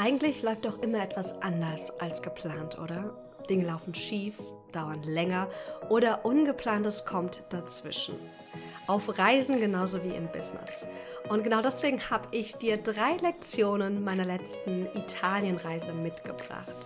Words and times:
Eigentlich 0.00 0.42
läuft 0.42 0.64
doch 0.64 0.80
immer 0.80 1.02
etwas 1.02 1.42
anders 1.42 1.90
als 1.98 2.22
geplant, 2.22 2.78
oder? 2.78 3.18
Dinge 3.50 3.66
laufen 3.66 3.96
schief, 3.96 4.38
dauern 4.70 5.02
länger 5.02 5.48
oder 5.88 6.24
Ungeplantes 6.24 7.04
kommt 7.04 7.42
dazwischen. 7.50 8.14
Auf 8.86 9.18
Reisen 9.18 9.58
genauso 9.58 10.04
wie 10.04 10.14
im 10.14 10.28
Business. 10.28 10.86
Und 11.28 11.42
genau 11.42 11.62
deswegen 11.62 12.10
habe 12.10 12.28
ich 12.30 12.54
dir 12.54 12.76
drei 12.76 13.16
Lektionen 13.20 14.04
meiner 14.04 14.24
letzten 14.24 14.86
Italienreise 14.94 15.92
mitgebracht. 15.92 16.76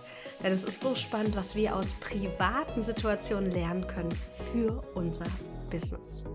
Denn 0.41 0.51
es 0.51 0.63
ist 0.63 0.81
so 0.81 0.95
spannend, 0.95 1.35
was 1.35 1.55
wir 1.55 1.75
aus 1.75 1.93
privaten 1.93 2.81
Situationen 2.81 3.51
lernen 3.51 3.85
können 3.85 4.09
für 4.51 4.81
unser 4.95 5.27
Business. 5.69 6.25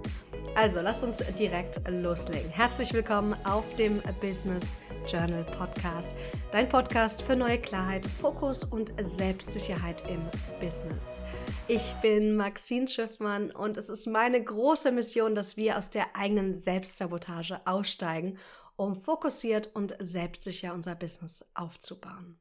Also, 0.55 0.81
lass 0.81 1.03
uns 1.03 1.19
direkt 1.37 1.81
loslegen. 1.89 2.51
Herzlich 2.51 2.93
willkommen 2.93 3.37
auf 3.45 3.65
dem 3.75 4.01
Business 4.21 4.65
Journal 5.09 5.45
Podcast. 5.45 6.15
Dein 6.53 6.69
Podcast 6.69 7.23
für 7.23 7.35
neue 7.35 7.59
Klarheit, 7.59 8.07
Fokus 8.07 8.63
und 8.65 8.93
Selbstsicherheit 9.01 10.03
im 10.07 10.21
Business. 10.61 11.23
Ich 11.67 11.95
bin 12.03 12.37
Maxine 12.37 12.89
Schiffmann 12.89 13.51
und 13.51 13.79
es 13.79 13.89
ist 13.89 14.07
meine 14.07 14.43
große 14.43 14.93
Mission, 14.93 15.35
dass 15.35 15.57
wir 15.57 15.79
aus 15.79 15.89
der 15.89 16.15
eigenen 16.15 16.63
Selbstsabotage 16.63 17.59
aussteigen, 17.65 18.37
um 18.77 19.01
fokussiert 19.01 19.71
und 19.75 19.97
selbstsicher 19.99 20.75
unser 20.75 20.95
Business 20.95 21.49
aufzubauen. 21.55 22.39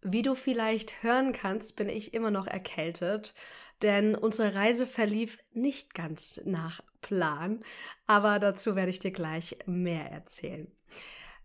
Wie 0.00 0.22
du 0.22 0.34
vielleicht 0.34 1.04
hören 1.04 1.32
kannst, 1.32 1.76
bin 1.76 1.88
ich 1.88 2.14
immer 2.14 2.32
noch 2.32 2.48
erkältet, 2.48 3.32
denn 3.82 4.16
unsere 4.16 4.56
Reise 4.56 4.86
verlief 4.86 5.38
nicht 5.52 5.94
ganz 5.94 6.40
nach 6.44 6.80
Plan, 7.00 7.62
aber 8.08 8.40
dazu 8.40 8.74
werde 8.74 8.90
ich 8.90 8.98
dir 8.98 9.12
gleich 9.12 9.56
mehr 9.66 10.10
erzählen. 10.10 10.66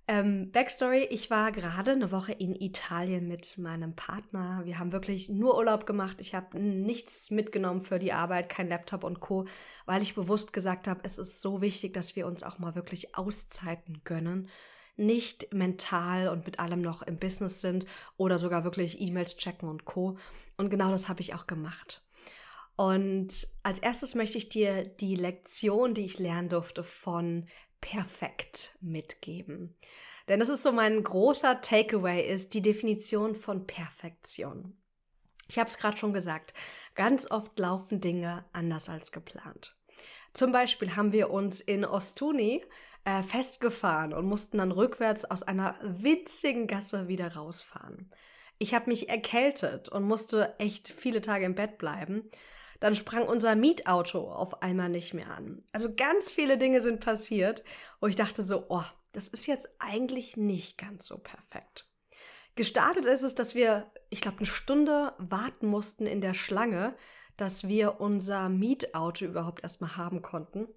Ähm, 0.09 0.51
Backstory, 0.53 1.03
ich 1.09 1.29
war 1.29 1.51
gerade 1.51 1.91
eine 1.91 2.13
Woche 2.13 2.31
in 2.31 2.55
Italien 2.55 3.27
mit 3.27 3.57
meinem 3.57 3.93
Partner. 3.93 4.61
Wir 4.63 4.79
haben 4.79 4.93
wirklich 4.93 5.27
nur 5.27 5.57
Urlaub 5.57 5.85
gemacht. 5.85 6.21
Ich 6.21 6.33
habe 6.33 6.57
nichts 6.57 7.29
mitgenommen 7.29 7.81
für 7.81 7.99
die 7.99 8.13
Arbeit, 8.13 8.47
kein 8.47 8.69
Laptop 8.69 9.03
und 9.03 9.19
Co, 9.19 9.47
weil 9.85 10.01
ich 10.01 10.15
bewusst 10.15 10.53
gesagt 10.53 10.87
habe, 10.87 11.01
es 11.03 11.17
ist 11.17 11.41
so 11.41 11.59
wichtig, 11.59 11.93
dass 11.93 12.15
wir 12.15 12.25
uns 12.25 12.43
auch 12.43 12.57
mal 12.57 12.73
wirklich 12.73 13.17
Auszeiten 13.17 14.01
gönnen. 14.05 14.47
Nicht 14.95 15.53
mental 15.53 16.29
und 16.29 16.45
mit 16.45 16.59
allem 16.59 16.81
noch 16.81 17.01
im 17.01 17.19
Business 17.19 17.59
sind 17.59 17.85
oder 18.15 18.39
sogar 18.39 18.63
wirklich 18.63 19.01
E-Mails 19.01 19.35
checken 19.35 19.67
und 19.67 19.83
Co. 19.83 20.17
Und 20.55 20.69
genau 20.69 20.89
das 20.89 21.09
habe 21.09 21.19
ich 21.19 21.33
auch 21.35 21.47
gemacht. 21.47 22.07
Und 22.77 23.47
als 23.63 23.79
erstes 23.79 24.15
möchte 24.15 24.37
ich 24.37 24.49
dir 24.49 24.85
die 24.85 25.15
Lektion, 25.15 25.95
die 25.95 26.05
ich 26.05 26.19
lernen 26.19 26.47
durfte, 26.47 26.83
von 26.83 27.47
perfekt 27.81 28.75
mitgeben. 28.81 29.75
Denn 30.27 30.39
das 30.39 30.49
ist 30.49 30.63
so 30.63 30.71
mein 30.71 31.03
großer 31.03 31.61
Takeaway, 31.61 32.21
ist 32.27 32.53
die 32.53 32.61
Definition 32.61 33.35
von 33.35 33.65
Perfektion. 33.65 34.77
Ich 35.47 35.57
habe 35.57 35.69
es 35.69 35.77
gerade 35.77 35.97
schon 35.97 36.13
gesagt, 36.13 36.53
ganz 36.95 37.29
oft 37.31 37.57
laufen 37.57 38.01
Dinge 38.01 38.43
anders 38.51 38.89
als 38.89 39.11
geplant. 39.11 39.77
Zum 40.33 40.51
Beispiel 40.51 40.95
haben 40.95 41.13
wir 41.13 41.31
uns 41.31 41.61
in 41.61 41.85
Ostuni 41.85 42.63
äh, 43.05 43.23
festgefahren 43.23 44.13
und 44.13 44.25
mussten 44.25 44.57
dann 44.57 44.71
rückwärts 44.71 45.25
aus 45.25 45.43
einer 45.43 45.75
witzigen 45.81 46.67
Gasse 46.67 47.07
wieder 47.07 47.33
rausfahren. 47.33 48.11
Ich 48.59 48.73
habe 48.73 48.89
mich 48.89 49.09
erkältet 49.09 49.87
und 49.87 50.03
musste 50.03 50.55
echt 50.59 50.89
viele 50.89 51.21
Tage 51.21 51.45
im 51.45 51.55
Bett 51.55 51.77
bleiben. 51.77 52.29
Dann 52.79 52.95
sprang 52.95 53.27
unser 53.27 53.55
Mietauto 53.55 54.31
auf 54.31 54.61
einmal 54.61 54.89
nicht 54.89 55.13
mehr 55.13 55.29
an. 55.29 55.63
Also 55.71 55.93
ganz 55.95 56.31
viele 56.31 56.57
Dinge 56.57 56.81
sind 56.81 56.99
passiert, 56.99 57.63
wo 57.99 58.07
ich 58.07 58.15
dachte 58.15 58.43
so, 58.43 58.65
oh, 58.69 58.83
das 59.13 59.27
ist 59.27 59.47
jetzt 59.47 59.75
eigentlich 59.79 60.37
nicht 60.37 60.77
ganz 60.77 61.07
so 61.07 61.17
perfekt. 61.17 61.89
Gestartet 62.55 63.05
ist 63.05 63.23
es, 63.23 63.35
dass 63.35 63.55
wir, 63.55 63.91
ich 64.09 64.21
glaube, 64.21 64.37
eine 64.37 64.47
Stunde 64.47 65.13
warten 65.17 65.67
mussten 65.67 66.07
in 66.07 66.21
der 66.21 66.33
Schlange, 66.33 66.95
dass 67.35 67.67
wir 67.67 67.99
unser 68.01 68.49
Mietauto 68.49 69.25
überhaupt 69.25 69.63
erstmal 69.63 69.95
haben 69.95 70.21
konnten. 70.21 70.67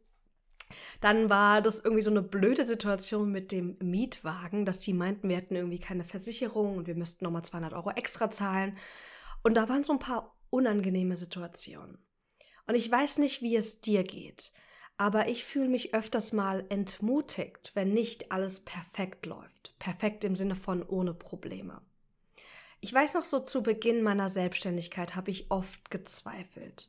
Dann 1.00 1.30
war 1.30 1.62
das 1.62 1.80
irgendwie 1.80 2.02
so 2.02 2.10
eine 2.10 2.22
blöde 2.22 2.64
Situation 2.64 3.32
mit 3.32 3.50
dem 3.50 3.76
Mietwagen, 3.80 4.64
dass 4.64 4.80
die 4.80 4.92
meinten, 4.92 5.28
wir 5.28 5.36
hätten 5.36 5.56
irgendwie 5.56 5.80
keine 5.80 6.04
Versicherung 6.04 6.76
und 6.76 6.86
wir 6.86 6.94
müssten 6.94 7.24
nochmal 7.24 7.44
200 7.44 7.72
Euro 7.72 7.90
extra 7.90 8.30
zahlen. 8.30 8.76
Und 9.42 9.54
da 9.54 9.68
waren 9.68 9.82
so 9.82 9.92
ein 9.94 9.98
paar 9.98 10.36
unangenehme 10.50 11.16
Situation. 11.16 11.98
Und 12.66 12.74
ich 12.74 12.90
weiß 12.90 13.18
nicht, 13.18 13.42
wie 13.42 13.56
es 13.56 13.80
dir 13.80 14.04
geht, 14.04 14.52
aber 14.96 15.28
ich 15.28 15.44
fühle 15.44 15.68
mich 15.68 15.94
öfters 15.94 16.32
mal 16.32 16.66
entmutigt, 16.68 17.72
wenn 17.74 17.92
nicht 17.92 18.32
alles 18.32 18.60
perfekt 18.60 19.26
läuft. 19.26 19.74
Perfekt 19.78 20.24
im 20.24 20.36
Sinne 20.36 20.54
von 20.54 20.82
ohne 20.82 21.14
Probleme. 21.14 21.80
Ich 22.82 22.92
weiß 22.92 23.14
noch 23.14 23.24
so 23.24 23.40
zu 23.40 23.62
Beginn 23.62 24.02
meiner 24.02 24.28
Selbstständigkeit 24.28 25.16
habe 25.16 25.30
ich 25.30 25.50
oft 25.50 25.90
gezweifelt. 25.90 26.88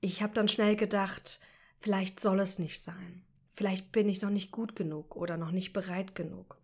Ich 0.00 0.22
habe 0.22 0.34
dann 0.34 0.48
schnell 0.48 0.76
gedacht, 0.76 1.40
vielleicht 1.78 2.20
soll 2.20 2.40
es 2.40 2.58
nicht 2.58 2.80
sein. 2.80 3.24
Vielleicht 3.52 3.90
bin 3.90 4.08
ich 4.08 4.20
noch 4.22 4.30
nicht 4.30 4.50
gut 4.50 4.76
genug 4.76 5.16
oder 5.16 5.36
noch 5.36 5.50
nicht 5.50 5.72
bereit 5.72 6.14
genug. 6.14 6.58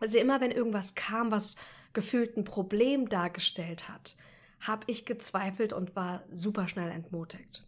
Also 0.00 0.18
immer 0.18 0.40
wenn 0.40 0.50
irgendwas 0.50 0.94
kam, 0.94 1.30
was 1.30 1.54
gefühlt 1.92 2.36
ein 2.36 2.44
Problem 2.44 3.08
dargestellt 3.08 3.88
hat, 3.88 4.16
habe 4.62 4.84
ich 4.86 5.06
gezweifelt 5.06 5.72
und 5.72 5.96
war 5.96 6.24
super 6.30 6.68
schnell 6.68 6.90
entmutigt. 6.90 7.66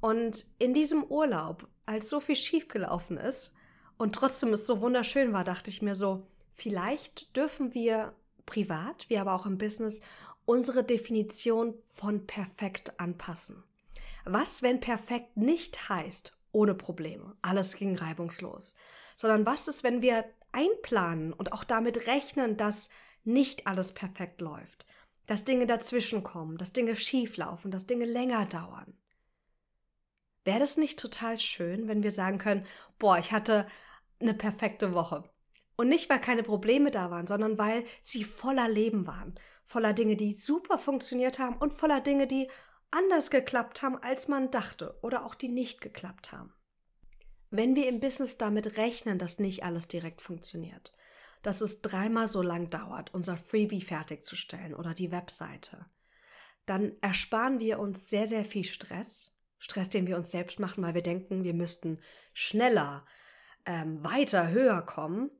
Und 0.00 0.46
in 0.58 0.74
diesem 0.74 1.02
Urlaub, 1.04 1.66
als 1.86 2.08
so 2.08 2.20
viel 2.20 2.36
schiefgelaufen 2.36 3.16
ist 3.16 3.52
und 3.96 4.14
trotzdem 4.14 4.52
es 4.52 4.64
so 4.64 4.80
wunderschön 4.80 5.32
war, 5.32 5.44
dachte 5.44 5.70
ich 5.70 5.82
mir 5.82 5.96
so, 5.96 6.26
vielleicht 6.52 7.36
dürfen 7.36 7.74
wir 7.74 8.14
privat, 8.46 9.10
wie 9.10 9.18
aber 9.18 9.34
auch 9.34 9.46
im 9.46 9.58
Business, 9.58 10.00
unsere 10.44 10.84
Definition 10.84 11.74
von 11.84 12.26
perfekt 12.26 12.98
anpassen. 13.00 13.64
Was, 14.24 14.62
wenn 14.62 14.80
perfekt 14.80 15.36
nicht 15.36 15.88
heißt, 15.88 16.36
ohne 16.52 16.74
Probleme, 16.74 17.36
alles 17.42 17.76
ging 17.76 17.96
reibungslos, 17.96 18.74
sondern 19.16 19.44
was 19.46 19.68
ist, 19.68 19.82
wenn 19.84 20.00
wir 20.00 20.24
einplanen 20.52 21.32
und 21.32 21.52
auch 21.52 21.64
damit 21.64 22.06
rechnen, 22.06 22.56
dass 22.56 22.88
nicht 23.24 23.66
alles 23.66 23.92
perfekt 23.92 24.40
läuft, 24.40 24.86
dass 25.28 25.44
Dinge 25.44 25.66
dazwischenkommen, 25.66 26.56
dass 26.56 26.72
Dinge 26.72 26.96
schieflaufen, 26.96 27.70
dass 27.70 27.86
Dinge 27.86 28.06
länger 28.06 28.46
dauern. 28.46 28.96
Wäre 30.44 30.62
es 30.62 30.78
nicht 30.78 30.98
total 30.98 31.38
schön, 31.38 31.86
wenn 31.86 32.02
wir 32.02 32.10
sagen 32.10 32.38
können, 32.38 32.66
boah, 32.98 33.18
ich 33.18 33.30
hatte 33.30 33.68
eine 34.18 34.32
perfekte 34.34 34.94
Woche. 34.94 35.30
Und 35.76 35.90
nicht, 35.90 36.08
weil 36.08 36.20
keine 36.20 36.42
Probleme 36.42 36.90
da 36.90 37.10
waren, 37.10 37.26
sondern 37.26 37.58
weil 37.58 37.84
sie 38.00 38.24
voller 38.24 38.68
Leben 38.68 39.06
waren. 39.06 39.38
Voller 39.64 39.92
Dinge, 39.92 40.16
die 40.16 40.32
super 40.32 40.78
funktioniert 40.78 41.38
haben 41.38 41.58
und 41.58 41.74
voller 41.74 42.00
Dinge, 42.00 42.26
die 42.26 42.50
anders 42.90 43.30
geklappt 43.30 43.82
haben, 43.82 43.98
als 43.98 44.28
man 44.28 44.50
dachte 44.50 44.98
oder 45.02 45.26
auch 45.26 45.34
die 45.34 45.50
nicht 45.50 45.82
geklappt 45.82 46.32
haben. 46.32 46.54
Wenn 47.50 47.76
wir 47.76 47.86
im 47.86 48.00
Business 48.00 48.38
damit 48.38 48.78
rechnen, 48.78 49.18
dass 49.18 49.38
nicht 49.38 49.62
alles 49.62 49.88
direkt 49.88 50.22
funktioniert, 50.22 50.94
dass 51.42 51.60
es 51.60 51.82
dreimal 51.82 52.28
so 52.28 52.42
lang 52.42 52.70
dauert, 52.70 53.14
unser 53.14 53.36
Freebie 53.36 53.80
fertigzustellen 53.80 54.74
oder 54.74 54.94
die 54.94 55.10
Webseite, 55.10 55.86
dann 56.66 56.92
ersparen 57.00 57.60
wir 57.60 57.78
uns 57.78 58.08
sehr, 58.08 58.26
sehr 58.26 58.44
viel 58.44 58.64
Stress. 58.64 59.34
Stress, 59.58 59.90
den 59.90 60.06
wir 60.06 60.16
uns 60.16 60.30
selbst 60.30 60.60
machen, 60.60 60.84
weil 60.84 60.94
wir 60.94 61.02
denken, 61.02 61.42
wir 61.42 61.54
müssten 61.54 61.98
schneller, 62.32 63.04
ähm, 63.64 64.04
weiter, 64.04 64.50
höher 64.50 64.82
kommen. 64.82 65.30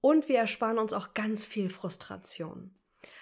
Und 0.00 0.28
wir 0.28 0.38
ersparen 0.38 0.78
uns 0.78 0.92
auch 0.92 1.14
ganz 1.14 1.46
viel 1.46 1.68
Frustration. 1.68 2.74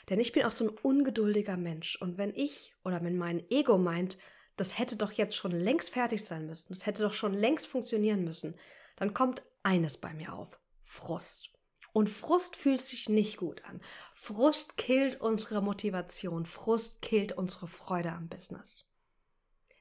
Denn 0.09 0.19
ich 0.19 0.33
bin 0.33 0.45
auch 0.45 0.53
so 0.53 0.69
ein 0.69 0.71
ungeduldiger 0.71 1.57
Mensch. 1.57 1.97
Und 2.01 2.17
wenn 2.17 2.35
ich 2.35 2.75
oder 2.85 3.03
wenn 3.03 3.19
mein 3.19 3.45
Ego 3.51 3.77
meint, 3.77 4.19
das 4.57 4.79
hätte 4.79 4.97
doch 4.97 5.13
jetzt 5.13 5.37
schon 5.37 5.53
längst 5.53 5.91
fertig 5.91 6.25
sein 6.25 6.47
müssen, 6.47 6.73
das 6.73 6.87
hätte 6.87 7.03
doch 7.03 7.15
schon 7.15 7.35
längst 7.35 7.67
funktionieren 7.67 8.25
müssen, 8.25 8.55
dann 8.97 9.15
kommt 9.15 9.43
eines 9.63 9.99
bei 9.99 10.15
mir 10.15 10.33
auf. 10.35 10.59
Frust. 10.85 11.51
Und 11.93 12.09
Frust 12.09 12.57
fühlt 12.57 12.81
sich 12.81 13.09
nicht 13.09 13.37
gut 13.37 13.65
an. 13.65 13.81
Frust 14.15 14.77
killt 14.77 15.21
unsere 15.21 15.61
Motivation. 15.63 16.47
Frust 16.47 17.03
killt 17.03 17.33
unsere 17.33 17.67
Freude 17.67 18.13
am 18.13 18.29
Business. 18.29 18.85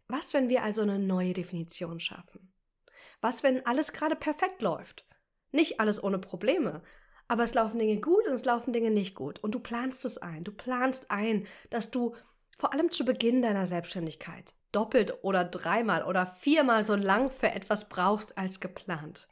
Was, 0.08 0.34
wenn 0.34 0.50
wir 0.50 0.64
also 0.64 0.82
eine 0.82 1.00
neue 1.00 1.34
Definition 1.34 2.00
schaffen? 2.00 2.52
Was, 3.22 3.44
wenn 3.44 3.66
alles 3.66 3.94
gerade 3.94 4.16
perfekt 4.16 4.62
läuft? 4.62 5.06
Nicht 5.52 5.80
alles 5.80 6.04
ohne 6.04 6.20
Probleme, 6.20 6.82
aber 7.28 7.44
es 7.44 7.54
laufen 7.54 7.80
Dinge 7.80 8.02
gut 8.02 8.28
und 8.28 8.34
es 8.34 8.46
laufen 8.46 8.74
Dinge 8.74 8.90
nicht 8.90 9.14
gut. 9.14 9.40
Und 9.40 9.54
du 9.54 9.60
planst 9.60 10.04
es 10.06 10.18
ein. 10.18 10.44
Du 10.44 10.52
planst 10.52 11.12
ein, 11.12 11.46
dass 11.70 11.92
du 11.92 12.16
vor 12.58 12.74
allem 12.74 12.92
zu 12.92 13.06
Beginn 13.06 13.42
deiner 13.42 13.68
Selbstständigkeit 13.68 14.54
doppelt 14.72 15.24
oder 15.24 15.46
dreimal 15.46 16.04
oder 16.04 16.28
viermal 16.28 16.84
so 16.84 16.96
lang 16.96 17.30
für 17.30 17.52
etwas 17.52 17.90
brauchst 17.90 18.38
als 18.38 18.60
geplant. 18.60 19.28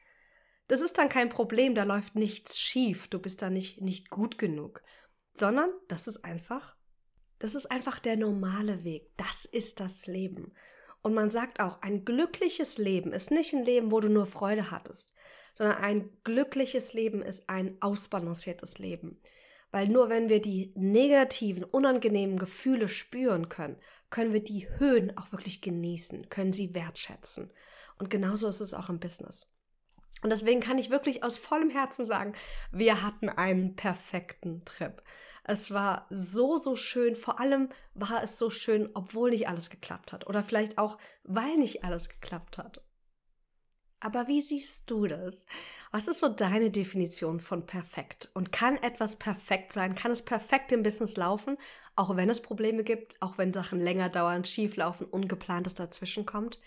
Das 0.67 0.81
ist 0.81 0.97
dann 0.97 1.09
kein 1.09 1.29
Problem, 1.29 1.75
da 1.75 1.83
läuft 1.83 2.15
nichts 2.15 2.59
schief, 2.59 3.07
du 3.07 3.19
bist 3.19 3.41
da 3.41 3.49
nicht, 3.49 3.81
nicht 3.81 4.09
gut 4.09 4.37
genug, 4.37 4.81
sondern 5.33 5.69
das 5.87 6.07
ist 6.07 6.25
einfach, 6.25 6.75
das 7.39 7.55
ist 7.55 7.71
einfach 7.71 7.99
der 7.99 8.17
normale 8.17 8.83
Weg. 8.83 9.11
Das 9.17 9.45
ist 9.45 9.79
das 9.79 10.07
Leben. 10.07 10.53
Und 11.01 11.13
man 11.13 11.29
sagt 11.29 11.59
auch, 11.59 11.81
ein 11.81 12.03
glückliches 12.03 12.77
Leben 12.77 13.13
ist 13.13 13.31
nicht 13.31 13.53
ein 13.53 13.63
Leben, 13.63 13.91
wo 13.91 13.99
du 13.99 14.09
nur 14.09 14.25
Freude 14.25 14.71
hattest, 14.71 15.13
sondern 15.53 15.77
ein 15.77 16.09
glückliches 16.23 16.93
Leben 16.93 17.21
ist 17.21 17.49
ein 17.49 17.77
ausbalanciertes 17.81 18.79
Leben. 18.79 19.21
Weil 19.71 19.87
nur 19.87 20.09
wenn 20.09 20.29
wir 20.29 20.41
die 20.41 20.73
negativen, 20.75 21.63
unangenehmen 21.63 22.37
Gefühle 22.37 22.87
spüren 22.87 23.49
können, 23.49 23.77
können 24.09 24.33
wir 24.33 24.43
die 24.43 24.67
Höhen 24.79 25.17
auch 25.17 25.31
wirklich 25.31 25.61
genießen, 25.61 26.29
können 26.29 26.53
sie 26.53 26.73
wertschätzen. 26.73 27.51
Und 27.99 28.09
genauso 28.09 28.47
ist 28.47 28.61
es 28.61 28.73
auch 28.73 28.89
im 28.89 28.99
Business. 28.99 29.51
Und 30.27 30.31
deswegen 30.31 30.59
kann 30.59 30.77
ich 30.77 30.89
wirklich 30.89 31.23
aus 31.23 31.37
vollem 31.37 31.69
Herzen 31.69 32.05
sagen, 32.05 32.33
wir 32.73 33.01
hatten 33.01 33.29
einen 33.29 33.77
perfekten 33.77 34.65
Trip. 34.65 35.01
Es 35.45 35.71
war 35.71 36.05
so, 36.09 36.57
so 36.57 36.75
schön. 36.75 37.15
Vor 37.15 37.39
allem 37.39 37.69
war 37.93 38.21
es 38.21 38.37
so 38.37 38.49
schön, 38.49 38.89
obwohl 38.93 39.29
nicht 39.29 39.47
alles 39.47 39.69
geklappt 39.69 40.11
hat. 40.11 40.27
Oder 40.27 40.43
vielleicht 40.43 40.79
auch, 40.79 40.97
weil 41.23 41.55
nicht 41.55 41.85
alles 41.85 42.09
geklappt 42.09 42.57
hat. 42.57 42.81
Aber 44.01 44.27
wie 44.27 44.41
siehst 44.41 44.91
du 44.91 45.07
das? 45.07 45.45
Was 45.91 46.09
ist 46.09 46.19
so 46.19 46.27
deine 46.27 46.71
Definition 46.71 47.39
von 47.39 47.65
perfekt? 47.65 48.29
Und 48.33 48.51
kann 48.51 48.75
etwas 48.75 49.15
perfekt 49.15 49.71
sein? 49.71 49.95
Kann 49.95 50.11
es 50.11 50.25
perfekt 50.25 50.73
im 50.73 50.83
Business 50.83 51.15
laufen, 51.15 51.57
auch 51.95 52.17
wenn 52.17 52.29
es 52.29 52.41
Probleme 52.41 52.83
gibt, 52.83 53.15
auch 53.21 53.37
wenn 53.37 53.53
Sachen 53.53 53.79
länger 53.79 54.09
dauern, 54.09 54.43
schief 54.43 54.75
laufen, 54.75 55.05
ungeplantes 55.05 55.75
dazwischen 55.75 56.25
kommt? 56.25 56.59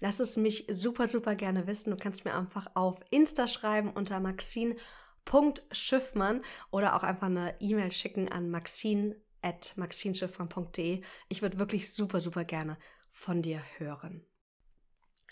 Lass 0.00 0.20
es 0.20 0.36
mich 0.36 0.66
super, 0.70 1.08
super 1.08 1.34
gerne 1.34 1.66
wissen. 1.66 1.90
Du 1.90 1.96
kannst 1.96 2.24
mir 2.24 2.34
einfach 2.34 2.70
auf 2.74 3.00
Insta 3.10 3.48
schreiben 3.48 3.90
unter 3.90 4.20
maxine.schiffmann 4.20 6.42
oder 6.70 6.94
auch 6.96 7.02
einfach 7.02 7.26
eine 7.26 7.60
E-Mail 7.60 7.90
schicken 7.90 8.28
an 8.28 8.48
maxine.maxinschiffmann.de. 8.50 11.02
Ich 11.28 11.42
würde 11.42 11.58
wirklich 11.58 11.92
super, 11.92 12.20
super 12.20 12.44
gerne 12.44 12.78
von 13.10 13.42
dir 13.42 13.60
hören. 13.78 14.24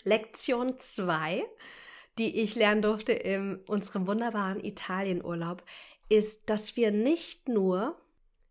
Lektion 0.03 0.77
2, 0.77 1.45
die 2.17 2.41
ich 2.41 2.55
lernen 2.55 2.81
durfte 2.81 3.13
in 3.13 3.61
unserem 3.67 4.07
wunderbaren 4.07 4.61
Italienurlaub, 4.63 5.63
ist, 6.09 6.49
dass 6.49 6.75
wir 6.75 6.91
nicht 6.91 7.47
nur 7.47 8.01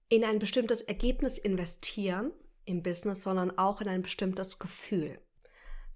in 0.09 0.25
ein 0.25 0.39
bestimmtes 0.39 0.83
Ergebnis 0.83 1.39
investieren 1.39 2.33
im 2.65 2.83
Business, 2.83 3.23
sondern 3.23 3.57
auch 3.59 3.81
in 3.81 3.89
ein 3.89 4.03
bestimmtes 4.03 4.59
Gefühl. 4.59 5.21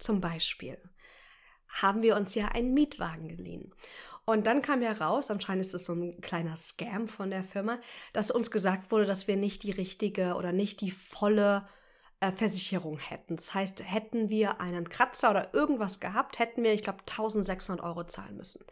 Zum 0.00 0.20
Beispiel 0.20 0.78
haben 1.68 2.02
wir 2.02 2.16
uns 2.16 2.34
ja 2.34 2.48
einen 2.48 2.74
Mietwagen 2.74 3.28
geliehen. 3.28 3.72
Und 4.24 4.46
dann 4.46 4.62
kam 4.62 4.82
ja 4.82 4.92
raus, 4.92 5.30
anscheinend 5.30 5.64
ist 5.64 5.74
es 5.74 5.86
so 5.86 5.92
ein 5.92 6.20
kleiner 6.20 6.56
Scam 6.56 7.08
von 7.08 7.30
der 7.30 7.44
Firma, 7.44 7.78
dass 8.12 8.30
uns 8.30 8.50
gesagt 8.50 8.90
wurde, 8.90 9.06
dass 9.06 9.28
wir 9.28 9.36
nicht 9.36 9.62
die 9.62 9.70
richtige 9.70 10.34
oder 10.34 10.52
nicht 10.52 10.80
die 10.80 10.90
volle 10.90 11.66
äh, 12.20 12.30
Versicherung 12.32 12.98
hätten. 12.98 13.36
Das 13.36 13.54
heißt, 13.54 13.82
hätten 13.84 14.28
wir 14.28 14.60
einen 14.60 14.88
Kratzer 14.88 15.30
oder 15.30 15.52
irgendwas 15.54 16.00
gehabt, 16.00 16.38
hätten 16.38 16.62
wir, 16.62 16.72
ich 16.74 16.82
glaube, 16.82 17.00
1600 17.00 17.84
Euro 17.84 18.04
zahlen 18.04 18.36
müssen. 18.36 18.64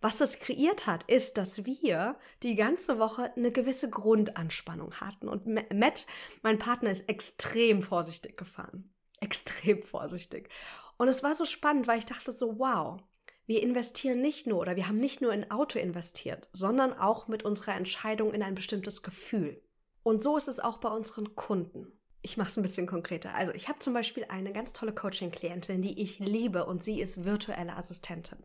Was 0.00 0.16
das 0.16 0.38
kreiert 0.38 0.86
hat, 0.86 1.04
ist, 1.04 1.38
dass 1.38 1.64
wir 1.64 2.16
die 2.42 2.54
ganze 2.54 2.98
Woche 2.98 3.32
eine 3.36 3.50
gewisse 3.50 3.90
Grundanspannung 3.90 4.94
hatten. 4.94 5.28
Und 5.28 5.46
Matt, 5.46 6.06
mein 6.42 6.58
Partner, 6.58 6.90
ist 6.90 7.08
extrem 7.08 7.82
vorsichtig 7.82 8.36
gefahren 8.36 8.92
extrem 9.20 9.82
vorsichtig. 9.84 10.48
Und 10.96 11.08
es 11.08 11.22
war 11.22 11.34
so 11.34 11.44
spannend, 11.46 11.86
weil 11.86 11.98
ich 11.98 12.06
dachte 12.06 12.32
so, 12.32 12.58
wow, 12.58 13.00
wir 13.46 13.62
investieren 13.62 14.20
nicht 14.20 14.46
nur 14.46 14.60
oder 14.60 14.76
wir 14.76 14.88
haben 14.88 14.98
nicht 14.98 15.22
nur 15.22 15.32
in 15.32 15.50
Auto 15.50 15.78
investiert, 15.78 16.48
sondern 16.52 16.92
auch 16.92 17.28
mit 17.28 17.44
unserer 17.44 17.76
Entscheidung 17.76 18.34
in 18.34 18.42
ein 18.42 18.54
bestimmtes 18.54 19.02
Gefühl. 19.02 19.62
Und 20.02 20.22
so 20.22 20.36
ist 20.36 20.48
es 20.48 20.60
auch 20.60 20.78
bei 20.78 20.90
unseren 20.90 21.34
Kunden. 21.34 21.92
Ich 22.20 22.36
mache 22.36 22.48
es 22.48 22.56
ein 22.56 22.62
bisschen 22.62 22.86
konkreter. 22.86 23.34
Also 23.34 23.52
ich 23.54 23.68
habe 23.68 23.78
zum 23.78 23.94
Beispiel 23.94 24.26
eine 24.28 24.52
ganz 24.52 24.72
tolle 24.72 24.92
Coaching-Klientin, 24.92 25.82
die 25.82 26.02
ich 26.02 26.18
liebe 26.18 26.66
und 26.66 26.82
sie 26.82 27.00
ist 27.00 27.24
virtuelle 27.24 27.76
Assistentin. 27.76 28.38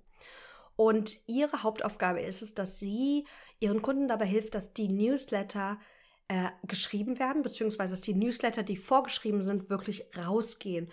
Und 0.76 1.20
ihre 1.28 1.64
Hauptaufgabe 1.64 2.22
ist 2.22 2.42
es, 2.42 2.56
dass 2.56 2.80
sie 2.80 3.28
ihren 3.60 3.82
Kunden 3.82 4.08
dabei 4.08 4.26
hilft, 4.26 4.56
dass 4.56 4.74
die 4.74 4.90
Newsletter 4.90 5.80
äh, 6.28 6.50
geschrieben 6.68 7.20
werden, 7.20 7.42
beziehungsweise 7.42 7.94
dass 7.94 8.02
die 8.02 8.16
Newsletter, 8.16 8.64
die 8.64 8.78
vorgeschrieben 8.78 9.42
sind, 9.42 9.70
wirklich 9.70 10.06
rausgehen, 10.18 10.90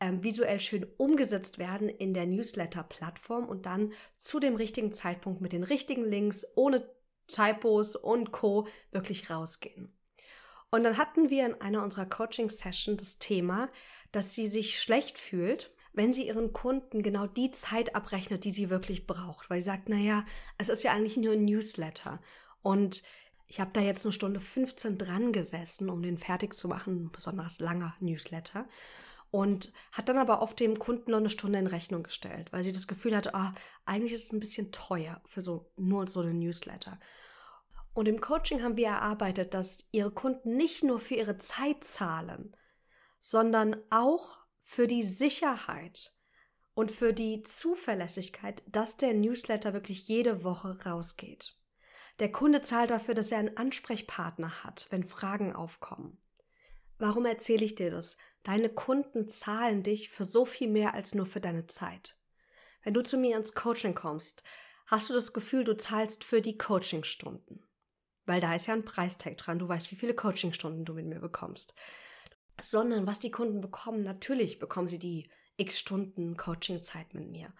ähm, 0.00 0.22
visuell 0.22 0.60
schön 0.60 0.86
umgesetzt 0.96 1.58
werden 1.58 1.88
in 1.88 2.14
der 2.14 2.26
Newsletter-Plattform 2.26 3.48
und 3.48 3.66
dann 3.66 3.92
zu 4.18 4.40
dem 4.40 4.56
richtigen 4.56 4.92
Zeitpunkt 4.92 5.40
mit 5.40 5.52
den 5.52 5.62
richtigen 5.62 6.04
Links, 6.04 6.46
ohne 6.56 6.88
Typos 7.26 7.96
und 7.96 8.32
Co. 8.32 8.66
wirklich 8.90 9.30
rausgehen. 9.30 9.96
Und 10.70 10.84
dann 10.84 10.98
hatten 10.98 11.30
wir 11.30 11.46
in 11.46 11.60
einer 11.60 11.82
unserer 11.82 12.06
Coaching-Session 12.06 12.96
das 12.96 13.18
Thema, 13.18 13.70
dass 14.10 14.34
sie 14.34 14.48
sich 14.48 14.80
schlecht 14.80 15.18
fühlt, 15.18 15.72
wenn 15.92 16.12
sie 16.12 16.26
ihren 16.26 16.52
Kunden 16.52 17.02
genau 17.02 17.26
die 17.26 17.52
Zeit 17.52 17.94
abrechnet, 17.94 18.44
die 18.44 18.50
sie 18.50 18.70
wirklich 18.70 19.06
braucht. 19.06 19.48
Weil 19.48 19.60
sie 19.60 19.66
sagt, 19.66 19.88
naja, 19.88 20.26
es 20.58 20.68
ist 20.68 20.82
ja 20.82 20.92
eigentlich 20.92 21.16
nur 21.16 21.34
ein 21.34 21.44
Newsletter. 21.44 22.20
Und 22.62 23.04
ich 23.46 23.60
habe 23.60 23.70
da 23.72 23.80
jetzt 23.80 24.04
eine 24.04 24.12
Stunde 24.12 24.40
15 24.40 24.98
dran 24.98 25.32
gesessen, 25.32 25.90
um 25.90 26.02
den 26.02 26.18
fertig 26.18 26.54
zu 26.54 26.68
machen, 26.68 27.04
ein 27.04 27.10
besonders 27.10 27.60
langer 27.60 27.94
Newsletter. 28.00 28.66
Und 29.30 29.72
hat 29.90 30.08
dann 30.08 30.18
aber 30.18 30.42
oft 30.42 30.60
dem 30.60 30.78
Kunden 30.78 31.10
noch 31.10 31.18
eine 31.18 31.30
Stunde 31.30 31.58
in 31.58 31.66
Rechnung 31.66 32.04
gestellt, 32.04 32.52
weil 32.52 32.62
sie 32.62 32.72
das 32.72 32.86
Gefühl 32.86 33.16
hatte, 33.16 33.34
ah, 33.34 33.52
eigentlich 33.84 34.12
ist 34.12 34.26
es 34.26 34.32
ein 34.32 34.40
bisschen 34.40 34.70
teuer 34.70 35.20
für 35.26 35.42
so 35.42 35.72
nur 35.76 36.06
so 36.06 36.20
eine 36.20 36.34
Newsletter. 36.34 37.00
Und 37.94 38.06
im 38.06 38.20
Coaching 38.20 38.62
haben 38.62 38.76
wir 38.76 38.88
erarbeitet, 38.88 39.54
dass 39.54 39.88
ihre 39.92 40.10
Kunden 40.10 40.56
nicht 40.56 40.82
nur 40.82 41.00
für 41.00 41.14
ihre 41.14 41.38
Zeit 41.38 41.82
zahlen, 41.84 42.56
sondern 43.18 43.76
auch 43.90 44.40
für 44.62 44.86
die 44.86 45.02
Sicherheit 45.02 46.12
und 46.74 46.90
für 46.90 47.12
die 47.12 47.42
Zuverlässigkeit, 47.42 48.62
dass 48.66 48.96
der 48.96 49.14
Newsletter 49.14 49.72
wirklich 49.72 50.08
jede 50.08 50.42
Woche 50.42 50.78
rausgeht. 50.84 51.56
Der 52.20 52.30
Kunde 52.30 52.62
zahlt 52.62 52.90
dafür, 52.90 53.14
dass 53.14 53.32
er 53.32 53.38
einen 53.38 53.56
Ansprechpartner 53.56 54.62
hat, 54.62 54.86
wenn 54.90 55.02
Fragen 55.02 55.54
aufkommen. 55.54 56.18
Warum 56.98 57.26
erzähle 57.26 57.64
ich 57.64 57.74
dir 57.74 57.90
das? 57.90 58.16
Deine 58.44 58.68
Kunden 58.68 59.28
zahlen 59.28 59.82
dich 59.82 60.10
für 60.10 60.24
so 60.24 60.44
viel 60.44 60.68
mehr 60.68 60.94
als 60.94 61.14
nur 61.14 61.26
für 61.26 61.40
deine 61.40 61.66
Zeit. 61.66 62.18
Wenn 62.84 62.94
du 62.94 63.02
zu 63.02 63.16
mir 63.16 63.36
ins 63.36 63.54
Coaching 63.54 63.94
kommst, 63.94 64.44
hast 64.86 65.10
du 65.10 65.14
das 65.14 65.32
Gefühl, 65.32 65.64
du 65.64 65.76
zahlst 65.76 66.22
für 66.22 66.40
die 66.40 66.56
Coachingstunden. 66.56 67.64
Weil 68.26 68.40
da 68.40 68.54
ist 68.54 68.66
ja 68.66 68.74
ein 68.74 68.84
Preistag 68.84 69.36
dran, 69.38 69.58
du 69.58 69.68
weißt, 69.68 69.90
wie 69.90 69.96
viele 69.96 70.14
Coachingstunden 70.14 70.84
du 70.84 70.94
mit 70.94 71.06
mir 71.06 71.20
bekommst. 71.20 71.74
Sondern 72.62 73.06
was 73.06 73.18
die 73.18 73.32
Kunden 73.32 73.60
bekommen, 73.60 74.04
natürlich 74.04 74.60
bekommen 74.60 74.88
sie 74.88 75.00
die 75.00 75.28
x 75.56 75.80
Stunden 75.80 76.36
Coachingzeit 76.36 77.12
mit 77.12 77.28
mir. 77.28 77.52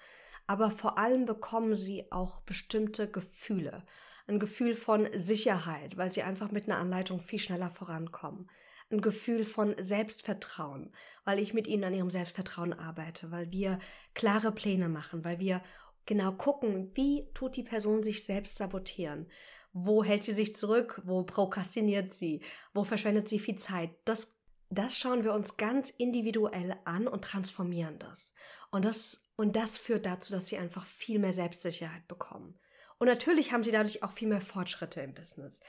Aber 0.46 0.70
vor 0.70 0.98
allem 0.98 1.24
bekommen 1.24 1.74
sie 1.74 2.10
auch 2.12 2.40
bestimmte 2.42 3.10
Gefühle 3.10 3.84
ein 4.26 4.38
Gefühl 4.38 4.74
von 4.74 5.08
Sicherheit, 5.14 5.96
weil 5.96 6.10
sie 6.10 6.22
einfach 6.22 6.50
mit 6.50 6.64
einer 6.64 6.78
Anleitung 6.78 7.20
viel 7.20 7.38
schneller 7.38 7.70
vorankommen. 7.70 8.50
Ein 8.90 9.00
Gefühl 9.00 9.44
von 9.44 9.74
Selbstvertrauen, 9.78 10.92
weil 11.24 11.38
ich 11.38 11.54
mit 11.54 11.66
ihnen 11.66 11.84
an 11.84 11.94
ihrem 11.94 12.10
Selbstvertrauen 12.10 12.72
arbeite, 12.72 13.30
weil 13.30 13.50
wir 13.50 13.78
klare 14.14 14.52
Pläne 14.52 14.88
machen, 14.88 15.24
weil 15.24 15.38
wir 15.40 15.62
genau 16.06 16.32
gucken, 16.32 16.90
wie 16.94 17.26
tut 17.34 17.56
die 17.56 17.62
Person 17.62 18.02
sich 18.02 18.24
selbst 18.24 18.56
sabotieren. 18.56 19.26
Wo 19.72 20.04
hält 20.04 20.22
sie 20.22 20.34
sich 20.34 20.54
zurück? 20.54 21.02
Wo 21.04 21.22
prokrastiniert 21.24 22.12
sie? 22.14 22.42
Wo 22.72 22.84
verschwendet 22.84 23.28
sie 23.28 23.38
viel 23.38 23.56
Zeit? 23.56 23.90
Das, 24.04 24.36
das 24.70 24.96
schauen 24.96 25.24
wir 25.24 25.34
uns 25.34 25.56
ganz 25.56 25.90
individuell 25.90 26.76
an 26.84 27.08
und 27.08 27.24
transformieren 27.24 27.98
das. 27.98 28.32
Und 28.70 28.84
das, 28.84 29.22
und 29.36 29.56
das 29.56 29.78
führt 29.78 30.06
dazu, 30.06 30.32
dass 30.32 30.46
sie 30.46 30.58
einfach 30.58 30.86
viel 30.86 31.18
mehr 31.18 31.32
Selbstsicherheit 31.32 32.06
bekommen. 32.06 32.58
Und 32.98 33.08
natürlich 33.08 33.52
haben 33.52 33.64
sie 33.64 33.72
dadurch 33.72 34.02
auch 34.02 34.12
viel 34.12 34.28
mehr 34.28 34.40
Fortschritte 34.40 35.00
im 35.00 35.14
Business. 35.14 35.60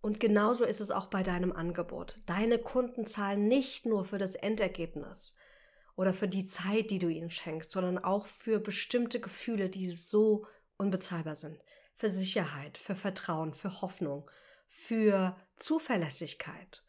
Und 0.00 0.18
genauso 0.18 0.64
ist 0.64 0.80
es 0.80 0.90
auch 0.90 1.06
bei 1.06 1.22
deinem 1.22 1.52
Angebot. 1.52 2.18
Deine 2.26 2.58
Kunden 2.58 3.06
zahlen 3.06 3.46
nicht 3.46 3.86
nur 3.86 4.04
für 4.04 4.18
das 4.18 4.34
Endergebnis 4.34 5.36
oder 5.94 6.12
für 6.12 6.26
die 6.26 6.46
Zeit, 6.46 6.90
die 6.90 6.98
du 6.98 7.08
ihnen 7.08 7.30
schenkst, 7.30 7.70
sondern 7.70 7.98
auch 7.98 8.26
für 8.26 8.58
bestimmte 8.58 9.20
Gefühle, 9.20 9.70
die 9.70 9.88
so 9.88 10.46
unbezahlbar 10.76 11.36
sind. 11.36 11.58
Für 11.94 12.10
Sicherheit, 12.10 12.78
für 12.78 12.96
Vertrauen, 12.96 13.54
für 13.54 13.80
Hoffnung, 13.80 14.28
für 14.66 15.36
Zuverlässigkeit. 15.56 16.84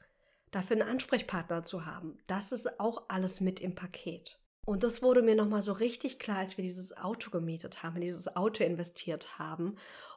Dafür 0.49 0.77
einen 0.77 0.89
Ansprechpartner 0.89 1.65
zu 1.65 1.85
haben, 1.85 2.17
das 2.25 2.51
ist 2.51 2.79
auch 2.79 3.09
alles 3.09 3.41
mit 3.41 3.59
im 3.59 3.75
Paket. 3.75 4.39
Und 4.65 4.83
das 4.83 5.01
wurde 5.01 5.21
mir 5.21 5.35
nochmal 5.35 5.61
so 5.61 5.73
richtig 5.73 6.19
klar, 6.19 6.37
als 6.37 6.57
wir 6.57 6.63
dieses 6.63 6.95
Auto 6.95 7.29
gemietet 7.29 7.83
haben, 7.83 7.95
in 7.95 8.03
dieses 8.03 8.35
Auto 8.35 8.63
investiert 8.63 9.37
haben 9.37 9.75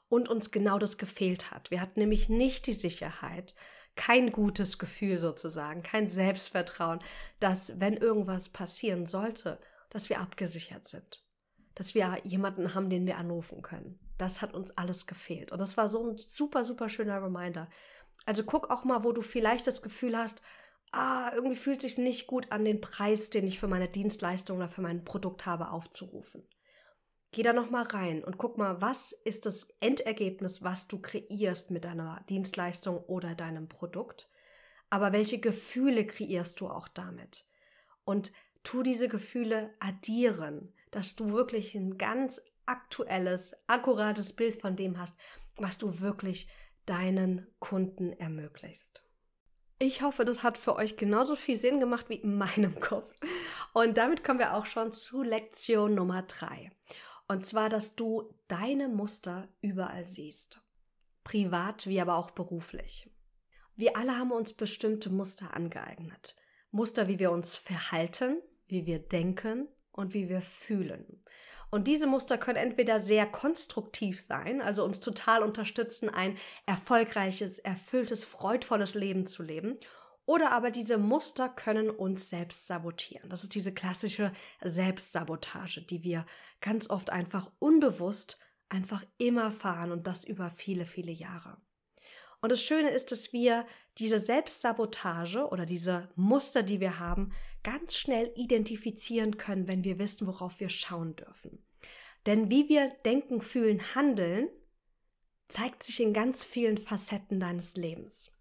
und 0.09 0.29
uns 0.29 0.51
genau 0.51 0.79
das 0.79 0.99
gefehlt 0.99 1.51
hat. 1.51 1.71
Wir 1.71 1.81
hatten 1.81 2.01
nämlich 2.01 2.29
nicht 2.29 2.67
die 2.67 2.75
Sicherheit, 2.75 3.55
kein 3.97 4.31
gutes 4.31 4.79
Gefühl 4.79 5.19
sozusagen, 5.19 5.83
kein 5.83 6.09
Selbstvertrauen, 6.09 7.01
dass 7.41 7.81
wenn 7.81 7.95
irgendwas 7.95 8.49
passieren 8.51 9.07
sollte, 9.07 9.59
dass 9.91 10.11
wir 10.11 10.21
abgesichert 10.21 10.87
sind, 10.87 11.25
dass 11.75 11.95
wir 11.95 12.19
jemanden 12.23 12.75
haben, 12.75 12.91
den 12.91 13.07
wir 13.07 13.17
anrufen 13.17 13.63
können. 13.63 13.99
Das 14.19 14.43
hat 14.43 14.55
uns 14.55 14.77
alles 14.77 15.07
gefehlt. 15.07 15.51
Und 15.51 15.59
das 15.59 15.77
war 15.77 15.89
so 15.89 16.07
ein 16.07 16.19
super, 16.19 16.65
super 16.65 16.89
schöner 16.89 17.23
Reminder. 17.23 17.69
Also 18.27 18.45
guck 18.45 18.71
auch 18.71 18.85
mal, 18.85 19.03
wo 19.03 19.13
du 19.13 19.23
vielleicht 19.23 19.67
das 19.67 19.83
Gefühl 19.83 20.17
hast, 20.17 20.43
ah, 20.97 21.31
irgendwie 21.35 21.57
fühlt 21.57 21.79
es 21.79 21.83
sich 21.83 21.99
nicht 21.99 22.27
gut 22.27 22.51
an, 22.51 22.65
den 22.65 22.81
Preis, 22.81 23.31
den 23.31 23.47
ich 23.47 23.59
für 23.59 23.69
meine 23.69 23.89
Dienstleistung 23.89 24.59
oder 24.59 24.69
für 24.69 24.83
mein 24.83 25.05
Produkt 25.05 25.47
habe, 25.47 25.71
aufzurufen. 25.71 26.49
Geh 27.33 27.43
da 27.43 27.53
noch 27.53 27.71
mal 27.71 27.83
rein 27.83 28.25
und 28.25 28.39
guck 28.39 28.57
mal, 28.57 28.81
was 28.81 29.13
ist 29.13 29.47
das 29.47 29.77
Endergebnis, 29.81 30.63
was 30.63 30.89
du 30.89 31.01
kreierst 31.01 31.71
mit 31.71 31.85
deiner 31.85 32.25
Dienstleistung 32.29 32.99
oder 32.99 33.35
deinem 33.35 33.69
Produkt? 33.69 34.31
Aber 34.89 35.13
welche 35.13 35.39
Gefühle 35.39 36.07
kreierst 36.07 36.61
du 36.61 36.69
auch 36.69 36.89
damit? 36.89 37.47
Und 38.05 38.33
tu 38.63 38.83
diese 38.83 39.09
Gefühle 39.09 39.75
addieren, 39.81 40.73
dass 40.93 41.17
du 41.17 41.33
wirklich 41.33 41.75
ein 41.75 41.99
ganz 41.99 42.41
aktuelles, 42.65 43.65
akkurates 43.67 44.35
Bild 44.35 44.61
von 44.61 44.77
dem 44.77 44.99
hast, 44.99 45.17
was 45.57 45.79
du 45.79 46.01
wirklich 46.01 46.49
deinen 46.87 47.47
Kunden 47.59 48.13
ermöglicht. 48.13 49.06
Ich 49.79 50.01
hoffe, 50.01 50.25
das 50.25 50.43
hat 50.43 50.57
für 50.57 50.77
euch 50.77 50.97
genauso 50.97 51.37
viel 51.37 51.57
Sinn 51.57 51.81
gemacht 51.81 52.09
wie 52.09 52.15
in 52.15 52.37
meinem 52.37 52.75
Kopf. 52.81 53.13
Und 53.75 53.99
damit 53.99 54.25
kommen 54.25 54.39
wir 54.39 54.55
auch 54.55 54.67
schon 54.67 54.95
zu 54.95 55.23
Lektion 55.23 55.95
Nummer 55.95 56.23
drei. 56.23 56.71
Und 57.29 57.45
zwar, 57.45 57.69
dass 57.69 57.95
du 57.95 58.33
deine 58.49 58.89
Muster 58.89 59.49
überall 59.61 60.07
siehst. 60.07 60.63
Privat 61.25 61.87
wie 61.87 62.01
aber 62.01 62.17
auch 62.17 62.31
beruflich. 62.31 63.11
Wir 63.75 63.97
alle 63.97 64.17
haben 64.17 64.33
uns 64.33 64.55
bestimmte 64.55 65.11
Muster 65.11 65.53
angeeignet. 65.53 66.37
Muster, 66.71 67.09
wie 67.09 67.19
wir 67.19 67.31
uns 67.31 67.59
verhalten, 67.59 68.41
wie 68.69 68.87
wir 68.87 69.01
denken 69.01 69.69
und 69.93 70.15
wie 70.15 70.31
wir 70.31 70.41
fühlen. 70.41 71.23
Und 71.71 71.89
diese 71.89 72.07
Muster 72.07 72.39
können 72.39 72.59
entweder 72.59 73.01
sehr 73.01 73.27
konstruktiv 73.27 74.23
sein, 74.23 74.61
also 74.61 74.85
uns 74.85 75.01
total 75.01 75.43
unterstützen, 75.43 76.09
ein 76.09 76.37
erfolgreiches, 76.65 77.59
erfülltes, 77.59 78.25
freudvolles 78.25 78.95
Leben 78.95 79.27
zu 79.27 79.43
leben, 79.43 79.79
oder 80.27 80.51
aber 80.51 80.71
diese 80.73 80.99
Muster 80.99 81.49
können 81.49 81.89
uns 81.89 82.29
selbst 82.29 82.67
sabotieren. 82.67 83.31
Das 83.31 83.45
ist 83.45 83.55
diese 83.55 83.73
klassische 83.73 84.33
Selbstsabotage, 84.61 85.83
die 85.83 86.03
wir 86.03 86.27
ganz 86.61 86.91
oft 86.91 87.11
einfach 87.11 87.53
unbewusst 87.61 88.41
einfach 88.69 89.05
immer 89.19 89.53
fahren 89.53 89.93
und 89.93 90.07
das 90.07 90.25
über 90.25 90.51
viele, 90.51 90.85
viele 90.85 91.13
Jahre. 91.13 91.59
Und 92.41 92.51
das 92.51 92.63
Schöne 92.63 92.91
ist, 92.91 93.13
dass 93.13 93.33
wir 93.33 93.67
diese 93.99 94.21
Selbstsabotage 94.21 95.49
oder 95.49 95.67
diese 95.67 96.09
Muster, 96.17 96.63
die 96.63 96.81
wir 96.81 96.99
haben, 96.99 97.33
ganz 97.63 97.97
schnell 97.97 98.31
identifizieren 98.37 99.39
können, 99.39 99.69
wenn 99.69 99.85
wir 99.85 99.99
wissen, 99.99 100.27
worauf 100.27 100.61
wir 100.61 100.69
schauen 100.69 101.17
dürfen. 101.17 101.65
Denn 102.27 102.51
wie 102.51 102.69
wir 102.69 102.91
denken, 103.05 103.41
fühlen, 103.41 103.95
handeln, 103.95 104.49
zeigt 105.49 105.83
sich 105.83 106.01
in 106.01 106.13
ganz 106.13 106.45
vielen 106.45 106.77
Facetten 106.77 107.41
deines 107.41 107.77
Lebens. 107.77 108.33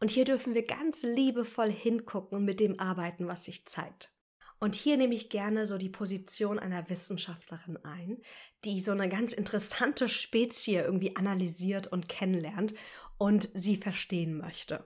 Und 0.00 0.10
hier 0.10 0.24
dürfen 0.24 0.54
wir 0.54 0.66
ganz 0.66 1.02
liebevoll 1.02 1.70
hingucken 1.70 2.38
und 2.38 2.44
mit 2.44 2.58
dem 2.58 2.80
arbeiten, 2.80 3.28
was 3.28 3.44
sich 3.44 3.66
zeigt. 3.66 4.12
Und 4.58 4.74
hier 4.76 4.96
nehme 4.96 5.14
ich 5.14 5.28
gerne 5.28 5.66
so 5.66 5.76
die 5.76 5.88
Position 5.88 6.58
einer 6.58 6.88
Wissenschaftlerin 6.88 7.78
ein, 7.84 8.18
die 8.64 8.80
so 8.80 8.92
eine 8.92 9.08
ganz 9.08 9.32
interessante 9.32 10.08
Spezie 10.08 10.76
irgendwie 10.76 11.16
analysiert 11.16 11.88
und 11.88 12.08
kennenlernt 12.08 12.72
und 13.22 13.50
sie 13.54 13.76
verstehen 13.76 14.36
möchte. 14.36 14.84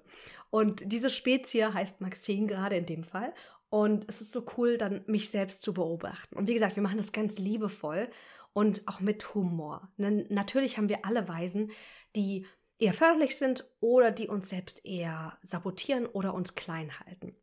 Und 0.51 0.93
diese 0.93 1.09
Spezie 1.09 1.73
heißt 1.73 2.03
Maxine 2.03 2.47
gerade 2.47 2.77
in 2.77 2.85
dem 2.85 3.03
Fall. 3.03 3.33
Und 3.71 4.05
es 4.09 4.21
ist 4.21 4.31
so 4.31 4.45
cool, 4.59 4.77
dann 4.77 5.05
mich 5.07 5.31
selbst 5.31 5.63
zu 5.63 5.73
beobachten. 5.73 6.37
Und 6.37 6.47
wie 6.47 6.53
gesagt, 6.53 6.77
wir 6.77 6.83
machen 6.83 6.99
das 6.99 7.13
ganz 7.13 7.39
liebevoll 7.39 8.11
und 8.53 8.87
auch 8.87 9.01
mit 9.01 9.35
Humor. 9.35 9.91
Denn 9.97 10.27
natürlich 10.29 10.77
haben 10.77 10.91
wir 10.91 11.07
alle 11.07 11.27
Weisen, 11.27 11.71
die 12.15 12.45
eher 12.79 12.93
förderlich 12.93 13.39
sind 13.39 13.67
oder 13.81 14.11
die 14.11 14.29
uns 14.29 14.51
selbst 14.51 14.85
eher 14.85 15.39
sabotieren 15.43 16.05
oder 16.05 16.35
uns 16.35 16.55
klein 16.55 16.93
halten. 17.01 17.35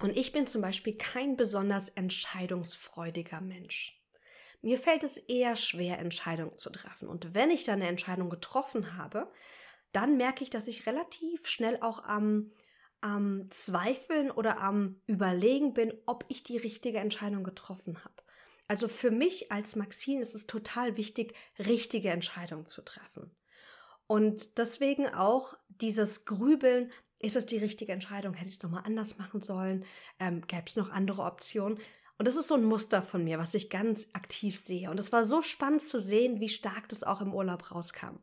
Und 0.00 0.16
ich 0.16 0.30
bin 0.30 0.46
zum 0.46 0.62
Beispiel 0.62 0.96
kein 0.96 1.36
besonders 1.36 1.88
entscheidungsfreudiger 1.88 3.40
Mensch. 3.40 4.00
Mir 4.62 4.78
fällt 4.78 5.02
es 5.02 5.16
eher 5.16 5.56
schwer, 5.56 5.98
Entscheidungen 5.98 6.56
zu 6.56 6.70
treffen. 6.70 7.08
Und 7.08 7.34
wenn 7.34 7.50
ich 7.50 7.64
dann 7.64 7.80
eine 7.80 7.88
Entscheidung 7.88 8.30
getroffen 8.30 8.96
habe, 8.96 9.32
dann 9.92 10.16
merke 10.16 10.44
ich, 10.44 10.50
dass 10.50 10.68
ich 10.68 10.86
relativ 10.86 11.46
schnell 11.46 11.78
auch 11.80 12.04
am, 12.04 12.52
am 13.00 13.50
Zweifeln 13.50 14.30
oder 14.30 14.60
am 14.60 15.00
Überlegen 15.06 15.74
bin, 15.74 15.92
ob 16.06 16.24
ich 16.28 16.42
die 16.42 16.58
richtige 16.58 16.98
Entscheidung 16.98 17.44
getroffen 17.44 18.04
habe. 18.04 18.14
Also 18.66 18.86
für 18.86 19.10
mich 19.10 19.50
als 19.50 19.76
Maxine 19.76 20.20
ist 20.20 20.34
es 20.34 20.46
total 20.46 20.96
wichtig, 20.96 21.34
richtige 21.58 22.10
Entscheidungen 22.10 22.66
zu 22.66 22.82
treffen. 22.82 23.30
Und 24.06 24.58
deswegen 24.58 25.06
auch 25.06 25.54
dieses 25.68 26.24
Grübeln, 26.24 26.92
ist 27.18 27.36
es 27.36 27.46
die 27.46 27.58
richtige 27.58 27.92
Entscheidung? 27.92 28.34
Hätte 28.34 28.48
ich 28.48 28.56
es 28.56 28.62
nochmal 28.62 28.84
anders 28.84 29.18
machen 29.18 29.42
sollen? 29.42 29.84
Ähm, 30.20 30.46
Gäbe 30.46 30.64
es 30.66 30.76
noch 30.76 30.90
andere 30.90 31.22
Optionen? 31.22 31.78
Und 32.18 32.26
das 32.26 32.36
ist 32.36 32.48
so 32.48 32.54
ein 32.54 32.64
Muster 32.64 33.02
von 33.02 33.24
mir, 33.24 33.38
was 33.38 33.54
ich 33.54 33.70
ganz 33.70 34.08
aktiv 34.12 34.58
sehe. 34.58 34.90
Und 34.90 34.98
es 34.98 35.12
war 35.12 35.24
so 35.24 35.42
spannend 35.42 35.82
zu 35.82 36.00
sehen, 36.00 36.40
wie 36.40 36.48
stark 36.48 36.88
das 36.88 37.04
auch 37.04 37.20
im 37.20 37.32
Urlaub 37.32 37.70
rauskam. 37.70 38.18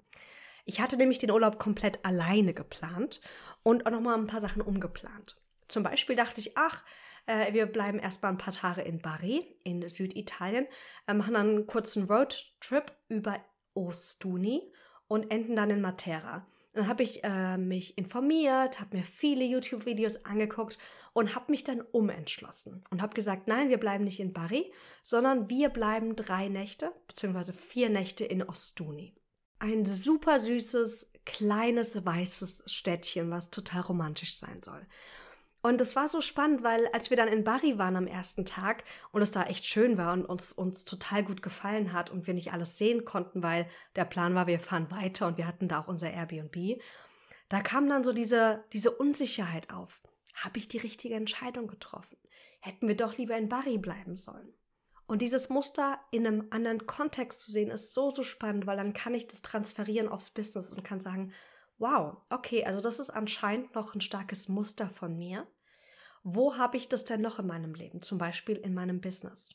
Ich 0.65 0.81
hatte 0.81 0.97
nämlich 0.97 1.19
den 1.19 1.31
Urlaub 1.31 1.59
komplett 1.59 2.03
alleine 2.03 2.53
geplant 2.53 3.21
und 3.63 3.85
auch 3.85 3.91
nochmal 3.91 4.17
ein 4.17 4.27
paar 4.27 4.41
Sachen 4.41 4.61
umgeplant. 4.61 5.37
Zum 5.67 5.83
Beispiel 5.83 6.15
dachte 6.15 6.39
ich, 6.39 6.57
ach, 6.57 6.83
äh, 7.27 7.53
wir 7.53 7.67
bleiben 7.67 7.99
erstmal 7.99 8.31
ein 8.31 8.37
paar 8.37 8.53
Tage 8.53 8.81
in 8.81 8.99
Bari 8.99 9.47
in 9.63 9.87
Süditalien, 9.87 10.67
äh, 11.07 11.13
machen 11.13 11.35
dann 11.35 11.49
einen 11.49 11.67
kurzen 11.67 12.05
Roadtrip 12.05 12.91
über 13.09 13.39
Ostuni 13.75 14.71
und 15.07 15.29
enden 15.31 15.55
dann 15.55 15.69
in 15.69 15.81
Matera. 15.81 16.47
Dann 16.73 16.87
habe 16.87 17.03
ich 17.03 17.23
äh, 17.23 17.57
mich 17.57 17.97
informiert, 17.97 18.81
habe 18.81 18.97
mir 18.97 19.03
viele 19.03 19.45
YouTube-Videos 19.45 20.25
angeguckt 20.25 20.77
und 21.13 21.33
habe 21.33 21.51
mich 21.51 21.63
dann 21.63 21.81
umentschlossen 21.81 22.83
und 22.89 23.01
habe 23.01 23.13
gesagt, 23.13 23.47
nein, 23.47 23.69
wir 23.69 23.79
bleiben 23.79 24.03
nicht 24.03 24.19
in 24.19 24.33
Bari, 24.33 24.73
sondern 25.01 25.49
wir 25.49 25.69
bleiben 25.69 26.15
drei 26.15 26.49
Nächte 26.49 26.91
bzw. 27.07 27.53
vier 27.53 27.89
Nächte 27.89 28.25
in 28.25 28.43
Ostuni. 28.43 29.15
Ein 29.59 29.85
super 29.85 30.39
süßes, 30.39 31.11
kleines, 31.25 32.05
weißes 32.05 32.63
Städtchen, 32.67 33.31
was 33.31 33.49
total 33.49 33.81
romantisch 33.81 34.35
sein 34.35 34.61
soll. 34.61 34.85
Und 35.65 35.81
es 35.81 35.95
war 35.95 36.07
so 36.07 36.21
spannend, 36.21 36.61
weil 36.61 36.87
als 36.93 37.09
wir 37.09 37.17
dann 37.17 37.27
in 37.27 37.43
Bari 37.43 37.79
waren 37.79 37.95
am 37.95 38.05
ersten 38.05 38.45
Tag 38.45 38.83
und 39.11 39.23
es 39.23 39.31
da 39.31 39.45
echt 39.45 39.65
schön 39.65 39.97
war 39.97 40.13
und 40.13 40.23
uns, 40.23 40.53
uns 40.53 40.85
total 40.85 41.23
gut 41.23 41.41
gefallen 41.41 41.91
hat 41.91 42.11
und 42.11 42.27
wir 42.27 42.35
nicht 42.35 42.53
alles 42.53 42.77
sehen 42.77 43.03
konnten, 43.03 43.41
weil 43.41 43.67
der 43.95 44.05
Plan 44.05 44.35
war, 44.35 44.45
wir 44.45 44.59
fahren 44.59 44.91
weiter 44.91 45.25
und 45.25 45.39
wir 45.39 45.47
hatten 45.47 45.67
da 45.67 45.79
auch 45.79 45.87
unser 45.87 46.11
Airbnb, 46.11 46.79
da 47.49 47.61
kam 47.61 47.89
dann 47.89 48.03
so 48.03 48.13
diese, 48.13 48.63
diese 48.73 48.91
Unsicherheit 48.91 49.71
auf. 49.71 50.01
Habe 50.35 50.59
ich 50.59 50.67
die 50.67 50.77
richtige 50.77 51.15
Entscheidung 51.15 51.65
getroffen? 51.65 52.17
Hätten 52.59 52.87
wir 52.87 52.95
doch 52.95 53.17
lieber 53.17 53.35
in 53.35 53.49
Bari 53.49 53.79
bleiben 53.79 54.17
sollen. 54.17 54.53
Und 55.07 55.21
dieses 55.21 55.49
Muster 55.49 55.99
in 56.11 56.25
einem 56.25 56.47
anderen 56.49 56.87
Kontext 56.87 57.41
zu 57.41 57.51
sehen, 57.51 57.69
ist 57.69 57.93
so, 57.93 58.09
so 58.09 58.23
spannend, 58.23 58.65
weil 58.65 58.77
dann 58.77 58.93
kann 58.93 59.13
ich 59.13 59.27
das 59.27 59.41
transferieren 59.41 60.07
aufs 60.07 60.31
Business 60.31 60.71
und 60.71 60.83
kann 60.83 60.99
sagen, 60.99 61.31
wow, 61.77 62.17
okay, 62.29 62.65
also 62.65 62.81
das 62.81 62.99
ist 62.99 63.11
anscheinend 63.11 63.75
noch 63.75 63.93
ein 63.93 64.01
starkes 64.01 64.47
Muster 64.47 64.89
von 64.89 65.15
mir. 65.17 65.47
Wo 66.23 66.57
habe 66.57 66.77
ich 66.77 66.89
das 66.89 67.05
denn 67.05 67.21
noch 67.21 67.37
in 67.37 67.45
meinem 67.45 67.75
Leben? 67.75 68.01
Zum 68.01 68.17
Beispiel 68.17 68.55
in 68.55 68.73
meinem 68.73 68.99
Business. 68.99 69.53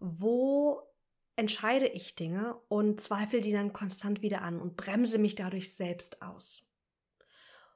Wo 0.00 0.82
entscheide 1.36 1.86
ich 1.86 2.16
Dinge 2.16 2.56
und 2.68 3.00
zweifle 3.00 3.40
die 3.40 3.52
dann 3.52 3.72
konstant 3.72 4.22
wieder 4.22 4.42
an 4.42 4.60
und 4.60 4.76
bremse 4.76 5.18
mich 5.18 5.36
dadurch 5.36 5.74
selbst 5.74 6.22
aus? 6.22 6.64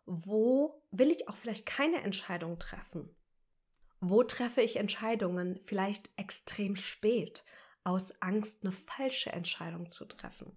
Wo 0.06 0.82
will 0.90 1.10
ich 1.12 1.28
auch 1.28 1.36
vielleicht 1.36 1.66
keine 1.66 2.02
Entscheidung 2.02 2.58
treffen? 2.58 3.14
Wo 4.00 4.22
treffe 4.22 4.62
ich 4.62 4.76
Entscheidungen 4.76 5.60
vielleicht 5.64 6.10
extrem 6.16 6.76
spät 6.76 7.44
aus 7.84 8.20
Angst, 8.22 8.62
eine 8.62 8.72
falsche 8.72 9.30
Entscheidung 9.32 9.90
zu 9.90 10.04
treffen? 10.04 10.56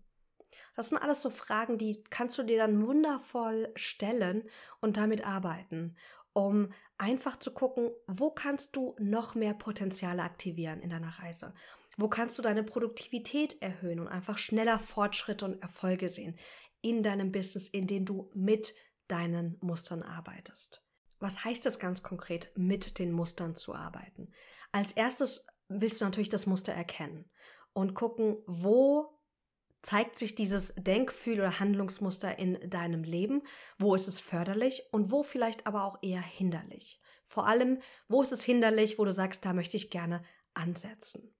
Das 0.76 0.90
sind 0.90 0.98
alles 0.98 1.22
so 1.22 1.30
Fragen, 1.30 1.78
die 1.78 2.04
kannst 2.10 2.38
du 2.38 2.44
dir 2.44 2.58
dann 2.58 2.86
wundervoll 2.86 3.72
stellen 3.76 4.44
und 4.82 4.98
damit 4.98 5.26
arbeiten 5.26 5.96
um 6.34 6.74
einfach 6.98 7.38
zu 7.38 7.54
gucken, 7.54 7.92
wo 8.08 8.32
kannst 8.32 8.76
du 8.76 8.96
noch 9.00 9.36
mehr 9.36 9.54
Potenziale 9.54 10.24
aktivieren 10.24 10.82
in 10.82 10.90
deiner 10.90 11.20
Reise? 11.20 11.54
Wo 11.96 12.10
kannst 12.10 12.38
du 12.38 12.42
deine 12.42 12.64
Produktivität 12.64 13.62
erhöhen 13.62 14.00
und 14.00 14.08
einfach 14.08 14.40
schneller 14.40 14.80
Fortschritte 14.80 15.46
und 15.46 15.62
Erfolge 15.62 16.10
sehen 16.10 16.38
in 16.82 17.04
deinem 17.04 17.32
Business, 17.32 17.68
in 17.68 17.86
dem 17.86 18.06
du 18.06 18.32
mit 18.34 18.74
deinen 19.08 19.58
Mustern 19.62 20.02
arbeitest? 20.02 20.83
Was 21.24 21.46
heißt 21.46 21.66
das 21.66 21.80
ganz 21.80 22.04
konkret, 22.04 22.52
mit 22.58 23.00
den 23.00 23.14
Mustern 23.14 23.56
zu 23.56 23.74
arbeiten? 23.74 24.28
Als 24.74 24.92
erstes 24.92 25.48
willst 25.70 26.02
du 26.02 26.06
natürlich 26.06 26.28
das 26.28 26.48
Muster 26.48 26.74
erkennen 26.74 27.32
und 27.72 27.94
gucken, 27.94 28.44
wo 28.46 29.22
zeigt 29.84 30.18
sich 30.18 30.36
dieses 30.36 30.74
Denkfühl- 30.76 31.40
oder 31.40 31.62
Handlungsmuster 31.62 32.38
in 32.38 32.70
deinem 32.70 33.06
Leben? 33.06 33.44
Wo 33.80 33.96
ist 33.96 34.10
es 34.10 34.20
förderlich 34.20 34.84
und 34.92 35.12
wo 35.12 35.24
vielleicht 35.24 35.66
aber 35.66 35.86
auch 35.86 35.98
eher 36.02 36.20
hinderlich? 36.20 37.02
Vor 37.26 37.48
allem, 37.48 37.82
wo 38.10 38.22
ist 38.22 38.34
es 38.34 38.44
hinderlich, 38.44 39.00
wo 39.00 39.06
du 39.06 39.14
sagst, 39.14 39.46
da 39.46 39.54
möchte 39.54 39.78
ich 39.78 39.92
gerne 39.92 40.26
ansetzen? 40.54 41.34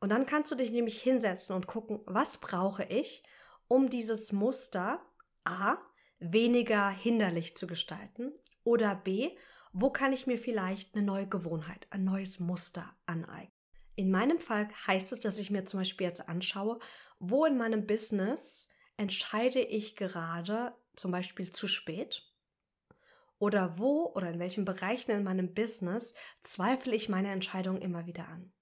Und 0.00 0.08
dann 0.08 0.26
kannst 0.26 0.50
du 0.50 0.56
dich 0.56 0.72
nämlich 0.72 1.00
hinsetzen 1.00 1.54
und 1.54 1.68
gucken, 1.68 2.00
was 2.06 2.38
brauche 2.38 2.82
ich, 2.82 3.22
um 3.68 3.88
dieses 3.88 4.32
Muster 4.32 5.00
A 5.44 5.76
weniger 6.18 6.90
hinderlich 6.90 7.56
zu 7.56 7.68
gestalten 7.68 8.32
oder 8.64 8.94
B, 8.94 9.36
wo 9.72 9.90
kann 9.90 10.12
ich 10.12 10.26
mir 10.26 10.38
vielleicht 10.38 10.94
eine 10.94 11.04
neue 11.04 11.28
Gewohnheit, 11.28 11.86
ein 11.90 12.04
neues 12.04 12.40
Muster 12.40 12.94
aneignen? 13.06 13.52
In 13.94 14.10
meinem 14.10 14.38
Fall 14.38 14.68
heißt 14.86 15.12
es, 15.12 15.20
dass 15.20 15.38
ich 15.38 15.50
mir 15.50 15.64
zum 15.64 15.80
Beispiel 15.80 16.06
jetzt 16.06 16.28
anschaue, 16.28 16.78
wo 17.18 17.44
in 17.44 17.58
meinem 17.58 17.86
Business 17.86 18.68
entscheide 18.96 19.60
ich 19.60 19.96
gerade 19.96 20.74
zum 20.96 21.10
Beispiel 21.10 21.50
zu 21.52 21.68
spät? 21.68 22.28
Oder 23.38 23.78
wo 23.78 24.12
oder 24.14 24.30
in 24.30 24.38
welchen 24.38 24.64
Bereichen 24.64 25.10
in 25.10 25.24
meinem 25.24 25.52
Business 25.52 26.14
zweifle 26.42 26.94
ich 26.94 27.08
meine 27.08 27.32
Entscheidung 27.32 27.80
immer 27.80 28.06
wieder 28.06 28.28
an? 28.28 28.52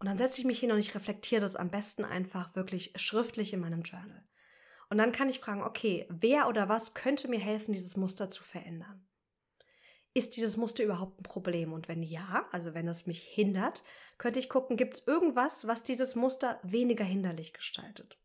Und 0.00 0.06
dann 0.06 0.18
setze 0.18 0.40
ich 0.40 0.46
mich 0.46 0.60
hin 0.60 0.72
und 0.72 0.78
ich 0.78 0.94
reflektiere 0.94 1.40
das 1.40 1.56
am 1.56 1.70
besten 1.70 2.04
einfach 2.04 2.54
wirklich 2.54 2.92
schriftlich 2.96 3.52
in 3.52 3.60
meinem 3.60 3.82
Journal. 3.82 4.24
Und 4.90 4.98
dann 4.98 5.12
kann 5.12 5.28
ich 5.28 5.40
fragen, 5.40 5.62
okay, 5.62 6.06
wer 6.08 6.48
oder 6.48 6.68
was 6.68 6.94
könnte 6.94 7.28
mir 7.28 7.40
helfen, 7.40 7.72
dieses 7.72 7.96
Muster 7.96 8.30
zu 8.30 8.42
verändern? 8.42 9.07
Ist 10.18 10.36
dieses 10.36 10.56
Muster 10.56 10.82
überhaupt 10.82 11.20
ein 11.20 11.22
Problem? 11.22 11.72
Und 11.72 11.86
wenn 11.86 12.02
ja, 12.02 12.48
also 12.50 12.74
wenn 12.74 12.88
es 12.88 13.06
mich 13.06 13.22
hindert, 13.22 13.84
könnte 14.18 14.40
ich 14.40 14.48
gucken, 14.48 14.76
gibt 14.76 14.94
es 14.94 15.06
irgendwas, 15.06 15.68
was 15.68 15.84
dieses 15.84 16.16
Muster 16.16 16.58
weniger 16.64 17.04
hinderlich 17.04 17.52
gestaltet? 17.52 18.18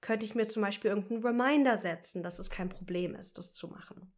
Könnte 0.00 0.26
ich 0.26 0.34
mir 0.34 0.48
zum 0.48 0.62
Beispiel 0.62 0.90
irgendeinen 0.90 1.24
Reminder 1.24 1.78
setzen, 1.78 2.24
dass 2.24 2.40
es 2.40 2.50
kein 2.50 2.70
Problem 2.70 3.14
ist, 3.14 3.38
das 3.38 3.52
zu 3.52 3.68
machen? 3.68 4.12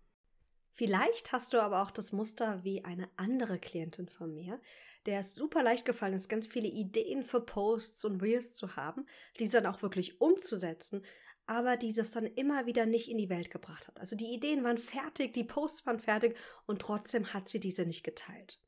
Vielleicht 0.70 1.30
hast 1.30 1.52
du 1.52 1.60
aber 1.60 1.82
auch 1.82 1.90
das 1.90 2.10
Muster 2.10 2.64
wie 2.64 2.86
eine 2.86 3.10
andere 3.16 3.58
Klientin 3.58 4.08
von 4.08 4.32
mir, 4.32 4.58
der 5.04 5.20
es 5.20 5.34
super 5.34 5.62
leicht 5.62 5.84
gefallen 5.84 6.14
ist, 6.14 6.30
ganz 6.30 6.46
viele 6.46 6.68
Ideen 6.68 7.22
für 7.22 7.42
Posts 7.42 8.06
und 8.06 8.22
Reels 8.22 8.54
zu 8.54 8.76
haben, 8.76 9.06
diese 9.38 9.60
dann 9.60 9.74
auch 9.74 9.82
wirklich 9.82 10.22
umzusetzen, 10.22 11.04
aber 11.46 11.76
die 11.76 11.92
das 11.92 12.11
dann 12.11 12.26
immer 12.26 12.66
wieder 12.66 12.87
nicht 12.87 13.08
in 13.08 13.18
die 13.18 13.28
Welt 13.28 13.50
gebracht 13.50 13.88
hat. 13.88 13.99
Also 14.00 14.16
die 14.16 14.32
Ideen 14.32 14.64
waren 14.64 14.78
fertig, 14.78 15.32
die 15.34 15.44
Posts 15.44 15.87
waren 15.87 15.99
fertig 15.99 16.37
und 16.66 16.80
trotzdem 16.80 17.32
hat 17.32 17.49
sie 17.49 17.61
diese 17.61 17.84
nicht 17.84 18.04
geteilt. 18.04 18.61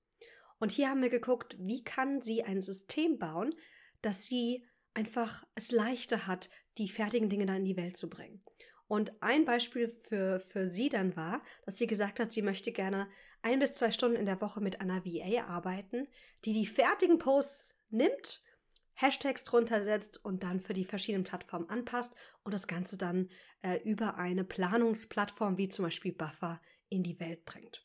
Und 0.59 0.73
hier 0.73 0.89
haben 0.89 1.03
wir 1.03 1.11
geguckt, 1.11 1.57
wie 1.59 1.85
kann 1.85 2.21
sie 2.21 2.43
ein 2.43 2.63
System 2.63 3.19
bauen, 3.19 3.55
dass 4.03 4.27
sie 4.27 4.65
einfach 4.95 5.45
es 5.55 5.73
leichter 5.73 6.27
hat, 6.27 6.49
die 6.79 6.89
fertigen 6.89 7.29
Dinge 7.29 7.47
dann 7.47 7.59
in 7.59 7.65
die 7.65 7.77
Welt 7.77 7.97
zu 7.97 8.09
bringen. 8.09 8.43
Und 8.87 9.13
ein 9.23 9.45
Beispiel 9.45 9.89
für, 9.89 10.41
für 10.41 10.69
sie 10.69 10.89
dann 10.89 11.17
war, 11.17 11.43
dass 11.65 11.79
sie 11.79 11.87
gesagt 11.87 12.21
hat, 12.21 12.31
sie 12.31 12.43
möchte 12.43 12.71
gerne 12.71 13.09
ein 13.43 13.59
bis 13.59 13.75
zwei 13.75 13.91
Stunden 13.91 14.17
in 14.17 14.27
der 14.27 14.41
Woche 14.41 14.61
mit 14.61 14.81
einer 14.81 15.05
VA 15.05 15.47
arbeiten, 15.47 16.09
die 16.45 16.53
die 16.53 16.67
fertigen 16.67 17.19
Posts 17.19 17.75
nimmt, 17.91 18.43
Hashtags 18.95 19.45
drunter 19.45 19.83
setzt 19.83 20.25
und 20.25 20.43
dann 20.43 20.61
für 20.61 20.73
die 20.73 20.85
verschiedenen 20.85 21.25
Plattformen 21.25 21.69
anpasst 21.69 22.15
und 22.43 22.53
das 22.53 22.67
Ganze 22.67 22.97
dann 22.97 23.29
äh, 23.63 23.81
über 23.83 24.17
eine 24.17 24.45
Planungsplattform 24.45 25.59
wie 25.59 25.69
zum 25.69 25.85
Beispiel 25.85 26.13
Buffer 26.13 26.61
in 26.89 27.03
die 27.03 27.19
Welt 27.19 27.45
bringt. 27.45 27.85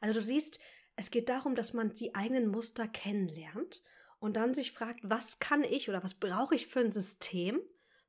Also 0.00 0.20
du 0.20 0.24
siehst, 0.24 0.58
es 0.96 1.10
geht 1.10 1.28
darum, 1.28 1.54
dass 1.54 1.72
man 1.72 1.94
die 1.94 2.14
eigenen 2.14 2.48
Muster 2.48 2.86
kennenlernt 2.86 3.82
und 4.18 4.36
dann 4.36 4.54
sich 4.54 4.72
fragt, 4.72 5.00
was 5.02 5.38
kann 5.38 5.64
ich 5.64 5.88
oder 5.88 6.04
was 6.04 6.14
brauche 6.14 6.54
ich 6.54 6.66
für 6.66 6.80
ein 6.80 6.92
System, 6.92 7.60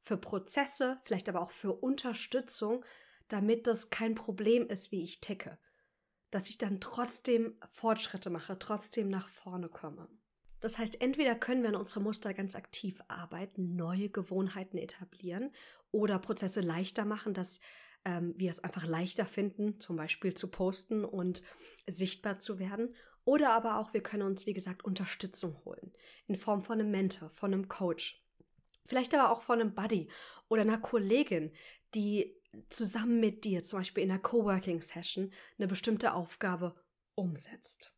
für 0.01 0.17
Prozesse, 0.17 0.99
vielleicht 1.03 1.29
aber 1.29 1.41
auch 1.41 1.51
für 1.51 1.71
Unterstützung, 1.73 2.83
damit 3.29 3.67
das 3.67 3.89
kein 3.89 4.15
Problem 4.15 4.67
ist, 4.67 4.91
wie 4.91 5.03
ich 5.03 5.21
ticke. 5.21 5.57
Dass 6.29 6.49
ich 6.49 6.57
dann 6.57 6.81
trotzdem 6.81 7.57
Fortschritte 7.71 8.29
mache, 8.29 8.59
trotzdem 8.59 9.07
nach 9.07 9.29
vorne 9.29 9.69
komme. 9.69 10.09
Das 10.63 10.79
heißt, 10.79 11.01
entweder 11.01 11.35
können 11.35 11.61
wir 11.61 11.71
an 11.71 11.75
unsere 11.75 11.99
Muster 11.99 12.33
ganz 12.33 12.55
aktiv 12.55 13.03
arbeiten, 13.09 13.75
neue 13.75 14.07
Gewohnheiten 14.07 14.77
etablieren 14.77 15.51
oder 15.91 16.19
Prozesse 16.19 16.61
leichter 16.61 17.03
machen, 17.03 17.33
dass 17.33 17.59
ähm, 18.05 18.33
wir 18.37 18.49
es 18.49 18.63
einfach 18.63 18.85
leichter 18.85 19.25
finden, 19.25 19.81
zum 19.81 19.97
Beispiel 19.97 20.35
zu 20.35 20.47
posten 20.47 21.03
und 21.03 21.43
sichtbar 21.85 22.39
zu 22.39 22.59
werden. 22.59 22.95
Oder 23.25 23.51
aber 23.51 23.77
auch, 23.77 23.93
wir 23.93 24.01
können 24.01 24.23
uns, 24.23 24.45
wie 24.45 24.53
gesagt, 24.53 24.85
Unterstützung 24.85 25.59
holen 25.65 25.91
in 26.27 26.37
Form 26.37 26.63
von 26.63 26.79
einem 26.79 26.91
Mentor, 26.91 27.29
von 27.29 27.53
einem 27.53 27.67
Coach. 27.67 28.23
Vielleicht 28.85 29.13
aber 29.13 29.33
auch 29.33 29.41
von 29.41 29.59
einem 29.59 29.75
Buddy 29.75 30.07
oder 30.47 30.61
einer 30.61 30.77
Kollegin, 30.77 31.51
die 31.93 32.37
zusammen 32.69 33.19
mit 33.19 33.43
dir, 33.43 33.65
zum 33.65 33.79
Beispiel 33.79 34.05
in 34.05 34.11
einer 34.11 34.21
Coworking-Session, 34.21 35.33
eine 35.57 35.67
bestimmte 35.67 36.13
Aufgabe 36.13 36.73
umsetzt. 37.15 37.93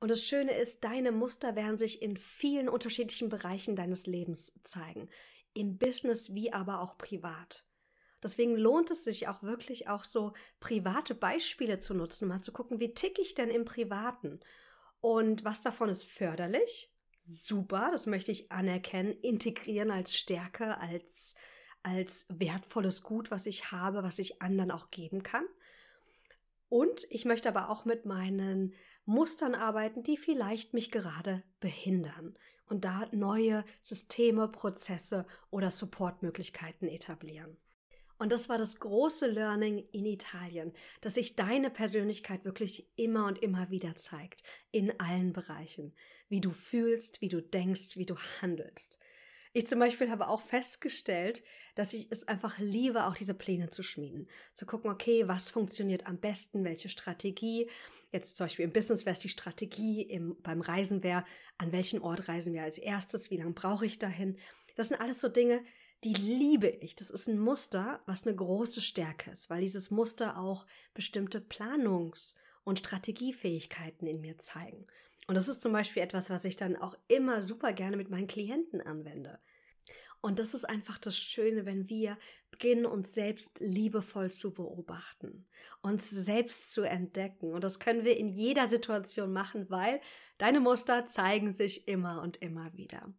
Und 0.00 0.10
das 0.10 0.24
Schöne 0.24 0.56
ist, 0.56 0.84
deine 0.84 1.12
Muster 1.12 1.56
werden 1.56 1.78
sich 1.78 2.02
in 2.02 2.16
vielen 2.16 2.68
unterschiedlichen 2.68 3.28
Bereichen 3.28 3.76
deines 3.76 4.06
Lebens 4.06 4.52
zeigen. 4.62 5.08
Im 5.54 5.78
Business 5.78 6.34
wie 6.34 6.52
aber 6.52 6.80
auch 6.80 6.98
privat. 6.98 7.64
Deswegen 8.22 8.56
lohnt 8.56 8.90
es 8.90 9.04
sich 9.04 9.28
auch 9.28 9.42
wirklich 9.42 9.88
auch 9.88 10.04
so 10.04 10.32
private 10.58 11.14
Beispiele 11.14 11.78
zu 11.78 11.92
nutzen, 11.92 12.26
mal 12.26 12.40
zu 12.40 12.52
gucken, 12.52 12.80
wie 12.80 12.94
tick 12.94 13.18
ich 13.18 13.34
denn 13.34 13.50
im 13.50 13.66
Privaten? 13.66 14.40
Und 15.00 15.44
was 15.44 15.60
davon 15.60 15.90
ist 15.90 16.04
förderlich? 16.04 16.90
Super, 17.26 17.90
das 17.92 18.06
möchte 18.06 18.32
ich 18.32 18.50
anerkennen, 18.50 19.12
integrieren 19.20 19.90
als 19.90 20.16
Stärke, 20.16 20.78
als, 20.78 21.34
als 21.82 22.26
wertvolles 22.30 23.02
Gut, 23.02 23.30
was 23.30 23.44
ich 23.44 23.70
habe, 23.70 24.02
was 24.02 24.18
ich 24.18 24.40
anderen 24.40 24.70
auch 24.70 24.90
geben 24.90 25.22
kann. 25.22 25.44
Und 26.74 27.06
ich 27.08 27.24
möchte 27.24 27.48
aber 27.48 27.70
auch 27.70 27.84
mit 27.84 28.04
meinen 28.04 28.74
Mustern 29.04 29.54
arbeiten, 29.54 30.02
die 30.02 30.16
vielleicht 30.16 30.74
mich 30.74 30.90
gerade 30.90 31.44
behindern 31.60 32.36
und 32.66 32.84
da 32.84 33.08
neue 33.12 33.64
Systeme, 33.80 34.48
Prozesse 34.48 35.24
oder 35.52 35.70
Supportmöglichkeiten 35.70 36.88
etablieren. 36.88 37.56
Und 38.18 38.32
das 38.32 38.48
war 38.48 38.58
das 38.58 38.80
große 38.80 39.28
Learning 39.28 39.86
in 39.92 40.04
Italien, 40.04 40.72
dass 41.00 41.14
sich 41.14 41.36
deine 41.36 41.70
Persönlichkeit 41.70 42.44
wirklich 42.44 42.90
immer 42.96 43.26
und 43.26 43.40
immer 43.40 43.70
wieder 43.70 43.94
zeigt, 43.94 44.42
in 44.72 44.98
allen 44.98 45.32
Bereichen, 45.32 45.94
wie 46.28 46.40
du 46.40 46.50
fühlst, 46.50 47.20
wie 47.20 47.28
du 47.28 47.40
denkst, 47.40 47.96
wie 47.96 48.06
du 48.06 48.16
handelst. 48.40 48.98
Ich 49.52 49.68
zum 49.68 49.78
Beispiel 49.78 50.10
habe 50.10 50.26
auch 50.26 50.42
festgestellt, 50.42 51.44
dass 51.74 51.92
ich 51.92 52.06
es 52.10 52.26
einfach 52.28 52.58
liebe, 52.58 53.06
auch 53.06 53.14
diese 53.14 53.34
Pläne 53.34 53.70
zu 53.70 53.82
schmieden. 53.82 54.28
Zu 54.54 54.66
gucken, 54.66 54.90
okay, 54.90 55.26
was 55.28 55.50
funktioniert 55.50 56.06
am 56.06 56.18
besten, 56.18 56.64
welche 56.64 56.88
Strategie. 56.88 57.68
Jetzt 58.12 58.36
zum 58.36 58.46
Beispiel 58.46 58.64
im 58.64 58.72
Business 58.72 59.04
wäre 59.04 59.14
es 59.14 59.20
die 59.20 59.28
Strategie, 59.28 60.02
im, 60.02 60.36
beim 60.42 60.60
Reisen 60.60 61.02
wäre, 61.02 61.24
an 61.58 61.72
welchen 61.72 62.00
Ort 62.00 62.28
reisen 62.28 62.52
wir 62.52 62.62
als 62.62 62.78
erstes, 62.78 63.30
wie 63.30 63.36
lange 63.36 63.52
brauche 63.52 63.86
ich 63.86 63.98
dahin. 63.98 64.36
Das 64.76 64.88
sind 64.88 65.00
alles 65.00 65.20
so 65.20 65.28
Dinge, 65.28 65.64
die 66.04 66.14
liebe 66.14 66.68
ich. 66.68 66.94
Das 66.94 67.10
ist 67.10 67.28
ein 67.28 67.38
Muster, 67.38 68.00
was 68.06 68.26
eine 68.26 68.36
große 68.36 68.80
Stärke 68.80 69.30
ist, 69.30 69.50
weil 69.50 69.62
dieses 69.62 69.90
Muster 69.90 70.38
auch 70.38 70.66
bestimmte 70.92 71.40
Planungs- 71.40 72.34
und 72.62 72.78
Strategiefähigkeiten 72.78 74.06
in 74.06 74.20
mir 74.20 74.38
zeigen. 74.38 74.84
Und 75.26 75.34
das 75.36 75.48
ist 75.48 75.62
zum 75.62 75.72
Beispiel 75.72 76.02
etwas, 76.02 76.28
was 76.28 76.44
ich 76.44 76.56
dann 76.56 76.76
auch 76.76 76.96
immer 77.08 77.42
super 77.42 77.72
gerne 77.72 77.96
mit 77.96 78.10
meinen 78.10 78.26
Klienten 78.26 78.80
anwende. 78.80 79.38
Und 80.24 80.38
das 80.38 80.54
ist 80.54 80.64
einfach 80.64 80.96
das 80.96 81.18
Schöne, 81.18 81.66
wenn 81.66 81.90
wir 81.90 82.16
beginnen, 82.50 82.86
uns 82.86 83.12
selbst 83.12 83.60
liebevoll 83.60 84.30
zu 84.30 84.54
beobachten, 84.54 85.46
uns 85.82 86.08
selbst 86.08 86.70
zu 86.70 86.80
entdecken. 86.80 87.52
Und 87.52 87.62
das 87.62 87.78
können 87.78 88.06
wir 88.06 88.16
in 88.16 88.30
jeder 88.30 88.66
Situation 88.66 89.34
machen, 89.34 89.68
weil 89.68 90.00
deine 90.38 90.60
Muster 90.60 91.04
zeigen 91.04 91.52
sich 91.52 91.88
immer 91.88 92.22
und 92.22 92.38
immer 92.38 92.72
wieder. 92.72 93.12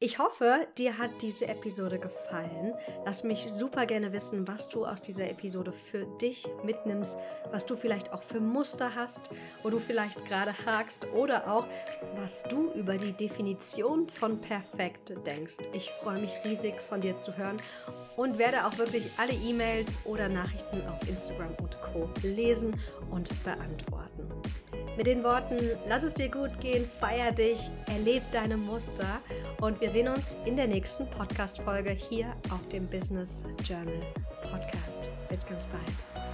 Ich 0.00 0.20
hoffe, 0.20 0.68
dir 0.78 0.96
hat 0.96 1.10
diese 1.22 1.48
Episode 1.48 1.98
gefallen. 1.98 2.72
Lass 3.04 3.24
mich 3.24 3.50
super 3.50 3.84
gerne 3.84 4.12
wissen, 4.12 4.46
was 4.46 4.68
du 4.68 4.86
aus 4.86 5.02
dieser 5.02 5.28
Episode 5.28 5.72
für 5.72 6.06
dich 6.20 6.46
mitnimmst, 6.62 7.16
was 7.50 7.66
du 7.66 7.74
vielleicht 7.74 8.12
auch 8.12 8.22
für 8.22 8.38
Muster 8.38 8.94
hast, 8.94 9.28
wo 9.64 9.70
du 9.70 9.80
vielleicht 9.80 10.24
gerade 10.26 10.54
hakst 10.64 11.04
oder 11.16 11.50
auch, 11.50 11.66
was 12.14 12.44
du 12.44 12.70
über 12.74 12.96
die 12.96 13.10
Definition 13.10 14.08
von 14.08 14.40
perfekt 14.40 15.14
denkst. 15.26 15.56
Ich 15.72 15.90
freue 15.90 16.20
mich 16.20 16.32
riesig 16.44 16.74
von 16.88 17.00
dir 17.00 17.18
zu 17.20 17.36
hören 17.36 17.56
und 18.16 18.38
werde 18.38 18.66
auch 18.66 18.78
wirklich 18.78 19.10
alle 19.16 19.32
E-Mails 19.32 19.98
oder 20.04 20.28
Nachrichten 20.28 20.80
auf 20.86 21.08
Instagram 21.08 21.56
und 21.60 21.76
Co 21.82 22.08
lesen 22.22 22.80
und 23.10 23.28
beantworten. 23.42 24.28
Mit 24.98 25.06
den 25.06 25.22
Worten, 25.22 25.56
lass 25.88 26.02
es 26.02 26.14
dir 26.14 26.28
gut 26.28 26.60
gehen, 26.60 26.84
feier 26.98 27.30
dich, 27.30 27.70
erleb 27.86 28.24
deine 28.32 28.56
Muster 28.56 29.20
und 29.60 29.80
wir 29.80 29.90
sehen 29.90 30.08
uns 30.08 30.36
in 30.44 30.56
der 30.56 30.66
nächsten 30.66 31.08
Podcast-Folge 31.10 31.90
hier 31.90 32.34
auf 32.50 32.66
dem 32.68 32.86
Business 32.86 33.44
Journal 33.64 34.00
Podcast. 34.42 35.08
Bis 35.28 35.46
ganz 35.46 35.66
bald. 35.66 36.27